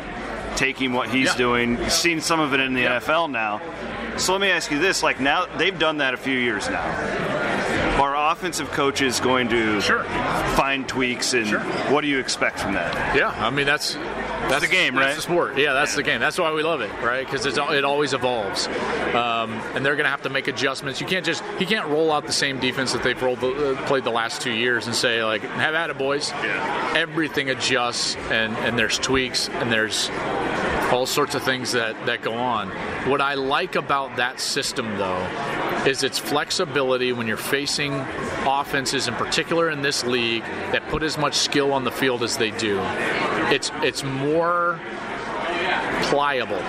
taking 0.57 0.93
what 0.93 1.09
he's 1.11 1.27
Yeah. 1.29 1.37
doing. 1.37 1.79
You've 1.79 1.93
seen 1.93 2.21
some 2.21 2.41
of 2.41 2.55
it 2.55 2.61
in 2.61 2.75
the 2.75 2.85
NFL 2.85 3.29
now. 3.29 3.61
So 4.17 4.33
let 4.33 4.41
me 4.41 4.49
ask 4.51 4.71
you 4.71 4.79
this: 4.79 5.03
like 5.03 5.21
now 5.21 5.47
they've 5.59 5.79
done 5.79 5.99
that 5.99 6.15
a 6.15 6.17
few 6.17 6.39
years 6.39 6.69
now. 6.71 6.83
Are 7.99 8.33
offensive 8.33 8.71
coaches 8.73 9.21
going 9.21 9.49
to 9.49 9.81
Sure. 9.81 10.05
find 10.55 10.87
tweaks, 10.87 11.33
and 11.33 11.47
Sure. 11.47 11.61
what 11.91 12.03
do 12.03 12.09
you 12.09 12.19
expect 12.19 12.59
from 12.61 12.75
that? 12.75 13.17
Yeah. 13.17 13.33
I 13.39 13.51
mean, 13.51 13.65
that's 13.67 13.95
that's 14.49 14.61
the 14.61 14.69
game, 14.71 14.95
that's 14.95 15.07
right? 15.07 15.17
the 15.17 15.23
sport. 15.23 15.57
Yeah, 15.59 15.73
that's 15.73 15.95
the 15.97 16.03
game. 16.03 16.21
That's 16.21 16.39
why 16.39 16.53
we 16.53 16.63
love 16.63 16.81
it, 16.83 16.91
right? 17.03 17.25
Because 17.29 17.47
it 17.47 17.85
always 17.85 18.13
evolves, 18.13 18.69
um, 19.15 19.53
and 19.75 19.85
they're 19.85 19.97
going 19.97 20.05
to 20.05 20.11
have 20.11 20.23
to 20.23 20.29
make 20.29 20.47
adjustments. 20.47 21.01
You 21.01 21.07
can't 21.07 21.25
just 21.25 21.43
he 21.59 21.65
can't 21.67 21.89
roll 21.89 22.13
out 22.13 22.27
the 22.27 22.33
same 22.33 22.61
defense 22.61 22.93
that 22.93 23.03
they've 23.03 23.21
rolled 23.21 23.41
the, 23.41 23.73
uh, 23.73 23.87
played 23.87 24.05
the 24.05 24.11
last 24.11 24.43
two 24.43 24.53
years 24.53 24.87
and 24.87 24.95
say 24.95 25.25
like, 25.25 25.43
"Have 25.43 25.75
at 25.75 25.89
it, 25.91 25.97
boys." 25.99 26.31
Yeah. 26.45 26.93
Everything 26.95 27.49
adjusts, 27.51 28.15
and 28.31 28.57
and 28.59 28.79
there's 28.79 28.99
tweaks, 28.99 29.49
and 29.49 29.73
there's 29.73 30.11
all 30.93 31.07
sorts 31.07 31.35
of 31.35 31.43
things 31.43 31.73
that, 31.73 31.97
that 32.07 32.23
go 32.23 32.33
on. 32.35 32.69
What 33.11 33.21
I 33.21 33.35
like 33.35 33.75
about 33.75 34.17
that 34.19 34.39
system, 34.39 34.97
though, 34.97 35.27
is 35.87 36.03
its 36.03 36.19
flexibility 36.19 37.13
when 37.13 37.27
you're 37.27 37.37
facing 37.37 37.93
offenses, 38.47 39.09
in 39.09 39.15
particular 39.15 39.71
in 39.71 39.83
this 39.83 40.05
league, 40.05 40.43
that 40.73 40.87
put 40.89 41.03
as 41.03 41.17
much 41.17 41.35
skill 41.35 41.73
on 41.73 41.85
the 41.85 41.91
field 41.91 42.23
as 42.23 42.37
they 42.37 42.51
do. 42.53 42.79
It's 43.51 43.71
it's 43.83 44.03
more 44.03 44.81
pliable, 46.03 46.63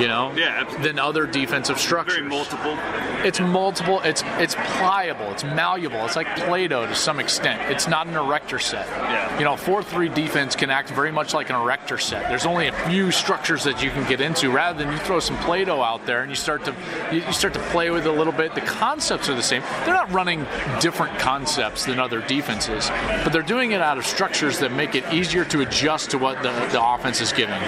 you 0.00 0.08
know, 0.08 0.32
Yeah, 0.36 0.58
absolutely. 0.60 0.88
than 0.88 0.98
other 0.98 1.26
defensive 1.26 1.78
structures. 1.78 2.16
Very 2.16 2.28
multiple. 2.28 2.76
It's 3.24 3.40
multiple. 3.40 4.00
It's 4.02 4.22
it's 4.38 4.54
pliable. 4.54 5.30
It's 5.32 5.42
malleable. 5.44 6.04
It's 6.04 6.16
like 6.16 6.28
Play-Doh 6.36 6.86
to 6.86 6.94
some 6.94 7.18
extent. 7.18 7.60
It's 7.70 7.88
not 7.88 8.06
an 8.06 8.14
erector 8.14 8.58
set. 8.58 8.86
Yeah. 8.86 9.38
You 9.38 9.44
know, 9.44 9.56
four-three 9.56 10.08
defense 10.10 10.54
can 10.54 10.70
act 10.70 10.90
very 10.90 11.10
much 11.10 11.34
like 11.34 11.50
an 11.50 11.56
erector 11.56 11.98
set. 11.98 12.28
There's 12.28 12.46
only 12.46 12.68
a 12.68 12.72
few 12.88 13.10
structures 13.10 13.64
that 13.64 13.82
you 13.82 13.90
can 13.90 14.06
get 14.08 14.20
into. 14.20 14.50
Rather 14.50 14.78
than 14.82 14.92
you 14.92 14.98
throw 14.98 15.18
some 15.20 15.36
Play-Doh 15.38 15.82
out 15.82 16.06
there 16.06 16.22
and 16.22 16.30
you 16.30 16.36
start 16.36 16.64
to 16.66 16.74
you, 17.12 17.20
start 17.32 17.54
to 17.54 17.60
play 17.70 17.90
with 17.90 18.06
it 18.06 18.10
a 18.10 18.12
little 18.12 18.32
bit. 18.32 18.54
The 18.54 18.60
concepts 18.60 19.28
are 19.28 19.34
the 19.34 19.42
same. 19.42 19.62
They're 19.84 19.94
not 19.94 20.12
running 20.12 20.46
different 20.80 21.18
concepts 21.18 21.84
than 21.86 21.98
other 21.98 22.20
defenses, 22.22 22.90
but 23.24 23.30
they're 23.32 23.42
doing 23.42 23.72
it 23.72 23.80
out 23.80 23.98
of 23.98 24.06
structures 24.06 24.58
that 24.60 24.72
make 24.72 24.94
it 24.94 25.04
easier 25.12 25.44
to 25.46 25.62
adjust 25.62 26.10
to 26.10 26.18
what 26.18 26.42
the, 26.42 26.50
the 26.72 26.82
offense 26.84 27.20
is 27.20 27.32
giving. 27.32 27.60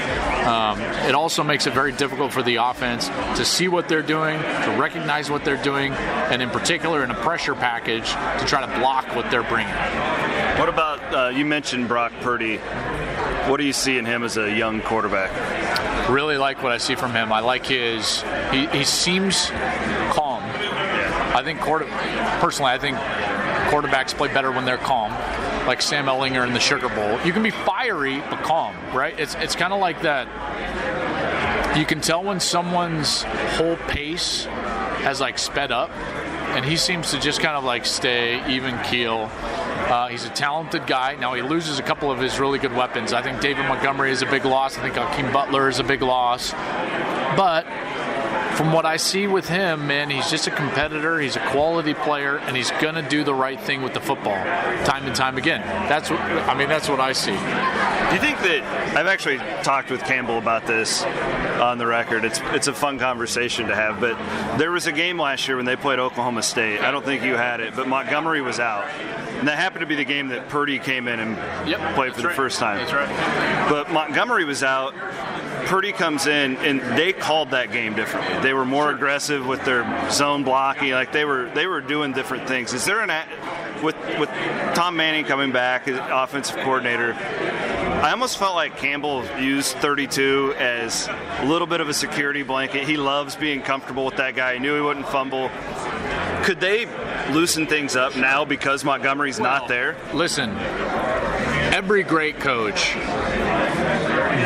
Um, 0.46 0.80
it 1.08 1.14
also 1.14 1.42
makes 1.42 1.66
it 1.66 1.74
very 1.74 1.92
difficult 1.92 2.17
for 2.28 2.42
the 2.42 2.56
offense 2.56 3.06
to 3.38 3.44
see 3.44 3.68
what 3.68 3.88
they're 3.88 4.02
doing, 4.02 4.40
to 4.40 4.76
recognize 4.76 5.30
what 5.30 5.44
they're 5.44 5.62
doing, 5.62 5.92
and 5.92 6.42
in 6.42 6.50
particular 6.50 7.04
in 7.04 7.12
a 7.12 7.14
pressure 7.14 7.54
package 7.54 8.08
to 8.40 8.44
try 8.46 8.60
to 8.60 8.78
block 8.80 9.14
what 9.14 9.30
they're 9.30 9.44
bringing. 9.44 9.72
What 10.58 10.68
about 10.68 11.14
uh, 11.14 11.28
you 11.28 11.44
mentioned 11.44 11.86
Brock 11.86 12.12
Purdy? 12.20 12.56
What 13.46 13.58
do 13.58 13.64
you 13.64 13.72
see 13.72 13.96
in 13.96 14.04
him 14.04 14.24
as 14.24 14.36
a 14.36 14.52
young 14.52 14.80
quarterback? 14.80 15.30
Really 16.10 16.36
like 16.36 16.62
what 16.62 16.72
I 16.72 16.78
see 16.78 16.96
from 16.96 17.12
him. 17.12 17.32
I 17.32 17.40
like 17.40 17.64
his. 17.64 18.22
He, 18.50 18.66
he 18.66 18.82
seems 18.84 19.50
calm. 20.10 20.42
I 20.42 21.42
think 21.44 21.60
quarter, 21.60 21.84
personally, 22.40 22.72
I 22.72 22.78
think 22.78 22.96
quarterbacks 23.68 24.14
play 24.16 24.32
better 24.32 24.50
when 24.50 24.64
they're 24.64 24.78
calm. 24.78 25.12
Like 25.66 25.82
Sam 25.82 26.06
Ehlinger 26.06 26.46
in 26.46 26.54
the 26.54 26.60
Sugar 26.60 26.88
Bowl, 26.88 27.20
you 27.24 27.32
can 27.32 27.42
be 27.42 27.50
fiery 27.50 28.20
but 28.30 28.42
calm, 28.42 28.74
right? 28.94 29.18
It's 29.20 29.34
it's 29.34 29.54
kind 29.54 29.72
of 29.72 29.80
like 29.80 30.00
that. 30.02 30.26
You 31.78 31.86
can 31.86 32.00
tell 32.00 32.24
when 32.24 32.40
someone's 32.40 33.22
whole 33.22 33.76
pace 33.76 34.46
has 35.06 35.20
like 35.20 35.38
sped 35.38 35.70
up, 35.70 35.90
and 36.56 36.64
he 36.64 36.76
seems 36.76 37.12
to 37.12 37.20
just 37.20 37.40
kind 37.40 37.56
of 37.56 37.62
like 37.62 37.86
stay 37.86 38.42
even 38.52 38.76
keel. 38.82 39.30
Uh, 39.32 40.08
he's 40.08 40.24
a 40.24 40.30
talented 40.30 40.88
guy. 40.88 41.14
Now 41.14 41.34
he 41.34 41.42
loses 41.42 41.78
a 41.78 41.84
couple 41.84 42.10
of 42.10 42.18
his 42.18 42.40
really 42.40 42.58
good 42.58 42.74
weapons. 42.74 43.12
I 43.12 43.22
think 43.22 43.40
David 43.40 43.68
Montgomery 43.68 44.10
is 44.10 44.22
a 44.22 44.26
big 44.26 44.44
loss. 44.44 44.76
I 44.76 44.82
think 44.82 44.96
Hakeem 44.96 45.32
Butler 45.32 45.68
is 45.68 45.78
a 45.78 45.84
big 45.84 46.02
loss. 46.02 46.50
But 47.36 47.64
from 48.56 48.72
what 48.72 48.84
I 48.84 48.96
see 48.96 49.28
with 49.28 49.48
him, 49.48 49.86
man, 49.86 50.10
he's 50.10 50.28
just 50.28 50.48
a 50.48 50.50
competitor. 50.50 51.20
He's 51.20 51.36
a 51.36 51.50
quality 51.50 51.94
player, 51.94 52.38
and 52.38 52.56
he's 52.56 52.72
gonna 52.80 53.08
do 53.08 53.22
the 53.22 53.34
right 53.34 53.60
thing 53.60 53.82
with 53.82 53.94
the 53.94 54.00
football, 54.00 54.34
time 54.84 55.06
and 55.06 55.14
time 55.14 55.38
again. 55.38 55.60
That's 55.88 56.10
what 56.10 56.18
I 56.18 56.58
mean. 56.58 56.68
That's 56.68 56.88
what 56.88 56.98
I 56.98 57.12
see. 57.12 57.38
Do 58.08 58.14
you 58.14 58.20
think 58.22 58.38
that 58.38 58.96
I've 58.96 59.06
actually 59.06 59.36
talked 59.62 59.90
with 59.90 60.02
Campbell 60.02 60.38
about 60.38 60.66
this 60.66 61.02
on 61.02 61.76
the 61.76 61.86
record? 61.86 62.24
It's 62.24 62.40
it's 62.54 62.66
a 62.66 62.72
fun 62.72 62.98
conversation 62.98 63.66
to 63.68 63.74
have. 63.74 64.00
But 64.00 64.16
there 64.58 64.70
was 64.70 64.86
a 64.86 64.92
game 64.92 65.18
last 65.20 65.46
year 65.46 65.58
when 65.58 65.66
they 65.66 65.76
played 65.76 65.98
Oklahoma 65.98 66.42
State. 66.42 66.80
I 66.80 66.90
don't 66.90 67.04
think 67.04 67.22
you 67.22 67.34
had 67.34 67.60
it, 67.60 67.76
but 67.76 67.86
Montgomery 67.86 68.40
was 68.40 68.60
out, 68.60 68.84
and 69.38 69.46
that 69.46 69.58
happened 69.58 69.80
to 69.80 69.86
be 69.86 69.94
the 69.94 70.06
game 70.06 70.28
that 70.28 70.48
Purdy 70.48 70.78
came 70.78 71.06
in 71.06 71.20
and 71.20 71.68
Yep, 71.68 71.94
played 71.94 72.14
for 72.14 72.22
the 72.22 72.28
right. 72.28 72.36
first 72.36 72.58
time. 72.58 72.78
That's 72.78 72.94
right. 72.94 73.68
But 73.68 73.92
Montgomery 73.92 74.46
was 74.46 74.62
out. 74.62 74.94
Purdy 75.66 75.92
comes 75.92 76.26
in, 76.26 76.56
and 76.58 76.80
they 76.98 77.12
called 77.12 77.50
that 77.50 77.72
game 77.72 77.94
differently. 77.94 78.40
They 78.40 78.54
were 78.54 78.64
more 78.64 78.90
aggressive 78.90 79.46
with 79.46 79.62
their 79.66 79.84
zone 80.10 80.44
blocking. 80.44 80.92
Like 80.92 81.12
they 81.12 81.26
were, 81.26 81.50
they 81.50 81.66
were 81.66 81.82
doing 81.82 82.12
different 82.12 82.48
things. 82.48 82.72
Is 82.72 82.86
there 82.86 83.02
an 83.02 83.10
with 83.82 83.96
with 84.18 84.30
Tom 84.74 84.96
Manning 84.96 85.26
coming 85.26 85.52
back, 85.52 85.86
as 85.88 85.98
offensive 86.10 86.56
coordinator? 86.60 87.12
I 87.98 88.12
almost 88.12 88.38
felt 88.38 88.54
like 88.54 88.76
Campbell 88.76 89.24
used 89.40 89.74
32 89.78 90.54
as 90.56 91.08
a 91.08 91.44
little 91.46 91.66
bit 91.66 91.80
of 91.80 91.88
a 91.88 91.92
security 91.92 92.44
blanket. 92.44 92.84
He 92.84 92.96
loves 92.96 93.34
being 93.34 93.60
comfortable 93.60 94.04
with 94.04 94.16
that 94.18 94.36
guy. 94.36 94.54
He 94.54 94.60
knew 94.60 94.76
he 94.76 94.80
wouldn't 94.80 95.08
fumble. 95.08 95.50
Could 96.44 96.60
they 96.60 96.86
loosen 97.32 97.66
things 97.66 97.96
up 97.96 98.16
now 98.16 98.44
because 98.44 98.84
Montgomery's 98.84 99.40
well, 99.40 99.58
not 99.58 99.68
there? 99.68 99.96
Listen, 100.14 100.50
every 101.74 102.04
great 102.04 102.38
coach 102.38 102.94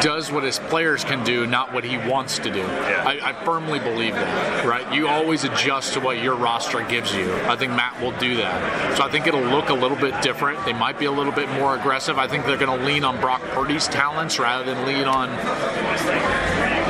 does 0.02 0.32
what 0.32 0.42
his 0.42 0.58
players 0.58 1.04
can 1.04 1.24
do, 1.24 1.46
not 1.46 1.72
what 1.72 1.84
he 1.84 1.96
wants 1.96 2.38
to 2.40 2.50
do. 2.50 2.58
Yeah. 2.58 3.04
I, 3.06 3.30
I, 3.30 3.44
firmly 3.44 3.78
believe 3.78 4.14
that, 4.14 4.66
right? 4.66 4.92
You 4.92 5.06
always 5.06 5.44
adjust 5.44 5.94
to 5.94 6.00
what 6.00 6.20
your 6.20 6.34
roster 6.34 6.82
gives 6.82 7.14
you. 7.14 7.32
I 7.44 7.56
think 7.56 7.72
Matt 7.72 8.00
will 8.00 8.16
do 8.18 8.36
that. 8.36 8.96
So 8.96 9.04
I 9.04 9.10
think 9.10 9.26
it'll 9.26 9.40
look 9.40 9.68
a 9.68 9.74
little 9.74 9.96
bit 9.96 10.20
different. 10.20 10.64
They 10.64 10.72
might 10.72 10.98
be 10.98 11.04
a 11.04 11.12
little 11.12 11.32
bit 11.32 11.48
more 11.50 11.76
aggressive. 11.76 12.18
I 12.18 12.26
think 12.26 12.44
they're 12.44 12.58
going 12.58 12.78
to 12.78 12.84
lean 12.84 13.04
on 13.04 13.20
Brock 13.20 13.42
Purdy's 13.52 13.86
talents 13.88 14.38
rather 14.38 14.64
than 14.64 14.84
lean 14.86 15.04
on 15.04 15.28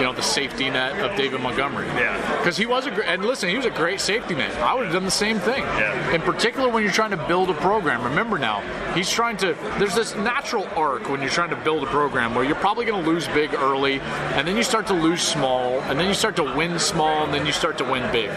you 0.03 0.09
know 0.09 0.15
the 0.15 0.21
safety 0.21 0.69
net 0.69 0.99
of 0.99 1.17
David 1.17 1.41
Montgomery. 1.41 1.87
Yeah. 1.87 2.39
Because 2.39 2.57
he 2.57 2.67
was 2.67 2.87
a 2.87 2.91
great, 2.91 3.07
and 3.07 3.25
listen, 3.25 3.49
he 3.49 3.57
was 3.57 3.67
a 3.67 3.71
great 3.71 4.01
safety 4.01 4.35
net. 4.35 4.53
I 4.57 4.75
would 4.75 4.87
have 4.87 4.93
done 4.93 5.05
the 5.05 5.13
same 5.13 5.39
thing. 5.39 5.63
Yeah. 5.63 6.13
In 6.13 6.21
particular, 6.23 6.69
when 6.69 6.83
you're 6.83 6.91
trying 6.91 7.13
to 7.13 7.27
build 7.29 7.51
a 7.51 7.55
program. 7.55 8.03
Remember 8.03 8.37
now, 8.37 8.63
he's 8.97 9.09
trying 9.09 9.37
to. 9.37 9.57
There's 9.79 9.95
this 9.95 10.17
natural 10.17 10.67
arc 10.75 11.09
when 11.09 11.21
you're 11.21 11.31
trying 11.31 11.51
to 11.51 11.57
build 11.57 11.85
a 11.85 11.87
program 11.87 12.35
where 12.35 12.45
you're 12.45 12.57
probably 12.57 12.85
going 12.85 13.05
to 13.05 13.09
lose 13.09 13.29
big 13.29 13.55
early, 13.55 14.01
and 14.01 14.45
then 14.47 14.57
you 14.57 14.65
start 14.65 14.89
to 14.89 14.95
lose 14.95 15.23
small, 15.23 15.79
and 15.83 16.01
then 16.01 16.09
you 16.09 16.15
start 16.15 16.35
to 16.35 16.57
win 16.57 16.81
small, 16.81 17.23
and 17.23 17.33
then 17.33 17.47
you 17.47 17.53
start 17.53 17.79
to 17.79 17.85
win 17.85 18.11
big 18.11 18.31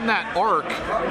on 0.00 0.06
that 0.06 0.36
arc, 0.36 0.68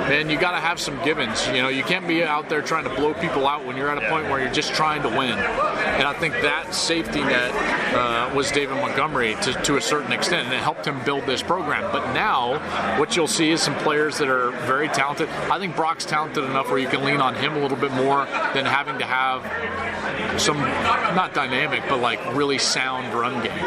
then 0.07 0.29
you 0.29 0.39
got 0.39 0.51
to 0.51 0.57
have 0.57 0.79
some 0.79 1.01
givens. 1.03 1.45
You 1.47 1.61
know, 1.61 1.69
you 1.69 1.83
can't 1.83 2.07
be 2.07 2.23
out 2.23 2.49
there 2.49 2.61
trying 2.61 2.85
to 2.85 2.89
blow 2.95 3.13
people 3.13 3.47
out 3.47 3.65
when 3.65 3.77
you're 3.77 3.89
at 3.89 4.03
a 4.03 4.09
point 4.09 4.29
where 4.29 4.39
you're 4.39 4.51
just 4.51 4.73
trying 4.73 5.01
to 5.03 5.09
win. 5.09 5.37
And 5.37 6.07
I 6.07 6.13
think 6.13 6.33
that 6.35 6.73
safety 6.73 7.21
net 7.21 7.51
uh, 7.93 8.33
was 8.35 8.51
David 8.51 8.75
Montgomery 8.77 9.35
to, 9.43 9.53
to 9.63 9.77
a 9.77 9.81
certain 9.81 10.11
extent, 10.11 10.45
and 10.45 10.53
it 10.53 10.61
helped 10.61 10.85
him 10.85 11.03
build 11.03 11.25
this 11.25 11.43
program. 11.43 11.91
But 11.91 12.13
now, 12.13 12.59
what 12.99 13.15
you'll 13.15 13.27
see 13.27 13.51
is 13.51 13.61
some 13.61 13.75
players 13.75 14.17
that 14.17 14.27
are 14.27 14.51
very 14.65 14.87
talented. 14.89 15.29
I 15.29 15.59
think 15.59 15.75
Brock's 15.75 16.05
talented 16.05 16.43
enough 16.43 16.69
where 16.69 16.79
you 16.79 16.87
can 16.87 17.03
lean 17.03 17.21
on 17.21 17.35
him 17.35 17.55
a 17.55 17.59
little 17.59 17.77
bit 17.77 17.91
more 17.91 18.25
than 18.53 18.65
having 18.65 18.97
to 18.99 19.05
have 19.05 20.39
some 20.41 20.57
not 20.57 21.33
dynamic, 21.33 21.83
but 21.87 21.99
like 21.99 22.19
really 22.35 22.57
sound 22.57 23.13
run 23.13 23.43
game. 23.43 23.57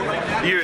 You, 0.44 0.62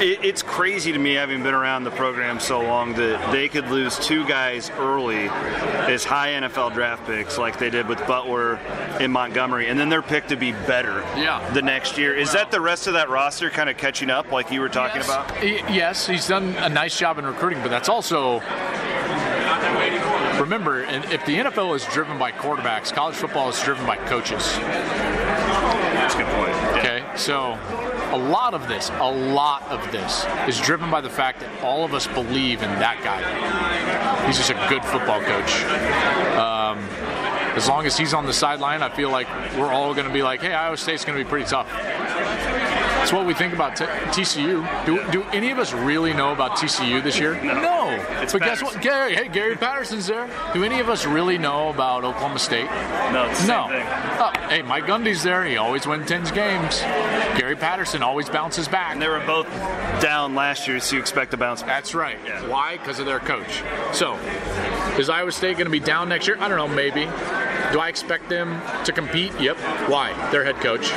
it, 0.00 0.24
it's 0.24 0.42
crazy 0.42 0.92
to 0.92 0.98
me, 0.98 1.14
having 1.14 1.42
been 1.42 1.54
around 1.54 1.84
the 1.84 1.90
program 1.90 2.40
so 2.40 2.60
long, 2.60 2.94
that 2.94 3.32
they 3.32 3.48
could 3.48 3.68
lose 3.68 3.98
two 3.98 4.26
guys 4.26 4.70
early 4.70 5.28
as 5.88 6.04
high 6.04 6.30
NFL 6.32 6.74
draft 6.74 7.06
picks, 7.06 7.38
like 7.38 7.58
they 7.58 7.70
did 7.70 7.88
with 7.88 7.98
Butler 8.06 8.56
and 9.00 9.12
Montgomery, 9.12 9.68
and 9.68 9.78
then 9.78 9.88
they're 9.88 10.02
picked 10.02 10.30
to 10.30 10.36
be 10.36 10.52
better. 10.52 11.00
Yeah. 11.16 11.48
The 11.52 11.62
next 11.62 11.98
year, 11.98 12.14
is 12.14 12.28
well, 12.28 12.44
that 12.44 12.50
the 12.50 12.60
rest 12.60 12.86
of 12.86 12.94
that 12.94 13.08
roster 13.08 13.50
kind 13.50 13.68
of 13.68 13.76
catching 13.76 14.10
up, 14.10 14.32
like 14.32 14.50
you 14.50 14.60
were 14.60 14.68
talking 14.68 15.02
yes, 15.02 15.06
about? 15.06 15.44
Yes, 15.72 16.06
he's 16.06 16.28
done 16.28 16.54
a 16.56 16.68
nice 16.68 16.98
job 16.98 17.18
in 17.18 17.26
recruiting, 17.26 17.60
but 17.62 17.70
that's 17.70 17.88
also 17.88 18.40
remember, 20.40 20.82
if 20.82 21.24
the 21.26 21.36
NFL 21.36 21.74
is 21.76 21.84
driven 21.86 22.18
by 22.18 22.32
quarterbacks, 22.32 22.92
college 22.92 23.16
football 23.16 23.48
is 23.48 23.60
driven 23.62 23.84
by 23.86 23.96
coaches. 23.96 24.56
That's 24.56 26.14
a 26.14 26.18
good 26.18 26.26
point. 26.28 26.48
Yeah. 26.48 26.78
Okay, 26.78 27.16
so 27.16 27.97
a 28.12 28.18
lot 28.18 28.54
of 28.54 28.68
this, 28.68 28.90
a 28.90 29.10
lot 29.10 29.62
of 29.68 29.92
this 29.92 30.24
is 30.48 30.60
driven 30.60 30.90
by 30.90 31.00
the 31.00 31.10
fact 31.10 31.40
that 31.40 31.62
all 31.62 31.84
of 31.84 31.94
us 31.94 32.06
believe 32.08 32.62
in 32.62 32.70
that 32.78 33.00
guy. 33.02 34.26
He's 34.26 34.36
just 34.36 34.50
a 34.50 34.66
good 34.68 34.84
football 34.84 35.20
coach. 35.20 35.64
Um, 36.36 36.78
as 37.56 37.68
long 37.68 37.86
as 37.86 37.98
he's 37.98 38.14
on 38.14 38.24
the 38.24 38.32
sideline, 38.32 38.82
I 38.82 38.88
feel 38.88 39.10
like 39.10 39.28
we're 39.56 39.72
all 39.72 39.92
going 39.94 40.06
to 40.06 40.12
be 40.12 40.22
like, 40.22 40.40
hey, 40.40 40.54
Iowa 40.54 40.76
State's 40.76 41.04
going 41.04 41.18
to 41.18 41.24
be 41.24 41.28
pretty 41.28 41.46
tough. 41.46 41.66
That's 43.08 43.16
what 43.16 43.26
we 43.26 43.32
think 43.32 43.54
about 43.54 43.74
t- 43.74 43.86
TCU. 43.86 44.84
Do, 44.84 45.10
do 45.10 45.22
any 45.30 45.50
of 45.50 45.58
us 45.58 45.72
really 45.72 46.12
know 46.12 46.30
about 46.30 46.58
TCU 46.58 47.02
this 47.02 47.18
year? 47.18 47.42
No. 47.42 47.54
no. 47.54 47.96
But 47.96 48.06
Patterson. 48.06 48.38
guess 48.40 48.62
what? 48.62 48.82
Gary, 48.82 49.14
hey, 49.14 49.28
Gary 49.28 49.56
Patterson's 49.56 50.08
there. 50.08 50.28
Do 50.52 50.62
any 50.62 50.78
of 50.78 50.90
us 50.90 51.06
really 51.06 51.38
know 51.38 51.70
about 51.70 52.04
Oklahoma 52.04 52.38
State? 52.38 52.66
No. 52.66 53.32
no. 53.46 53.66
Oh, 54.20 54.30
hey, 54.50 54.60
Mike 54.60 54.84
Gundy's 54.84 55.22
there. 55.22 55.42
He 55.46 55.56
always 55.56 55.86
wins 55.86 56.06
10 56.06 56.24
games. 56.34 56.82
Gary 57.38 57.56
Patterson 57.56 58.02
always 58.02 58.28
bounces 58.28 58.68
back. 58.68 58.92
And 58.92 59.00
they 59.00 59.08
were 59.08 59.24
both 59.24 59.48
down 60.02 60.34
last 60.34 60.68
year, 60.68 60.78
so 60.78 60.96
you 60.96 61.00
expect 61.00 61.30
to 61.30 61.38
bounce 61.38 61.62
back. 61.62 61.68
That's 61.70 61.94
right. 61.94 62.18
Yeah. 62.26 62.46
Why? 62.46 62.76
Because 62.76 62.98
of 62.98 63.06
their 63.06 63.20
coach. 63.20 63.62
So, 63.94 64.16
is 64.98 65.08
Iowa 65.08 65.32
State 65.32 65.56
going 65.56 65.64
to 65.64 65.70
be 65.70 65.80
down 65.80 66.10
next 66.10 66.26
year? 66.26 66.36
I 66.40 66.46
don't 66.46 66.58
know, 66.58 66.68
maybe. 66.68 67.04
Do 67.72 67.80
I 67.80 67.88
expect 67.88 68.28
them 68.28 68.60
to 68.84 68.92
compete? 68.92 69.32
Yep. 69.40 69.56
Why? 69.88 70.12
Their 70.30 70.44
head 70.44 70.56
coach. 70.56 70.92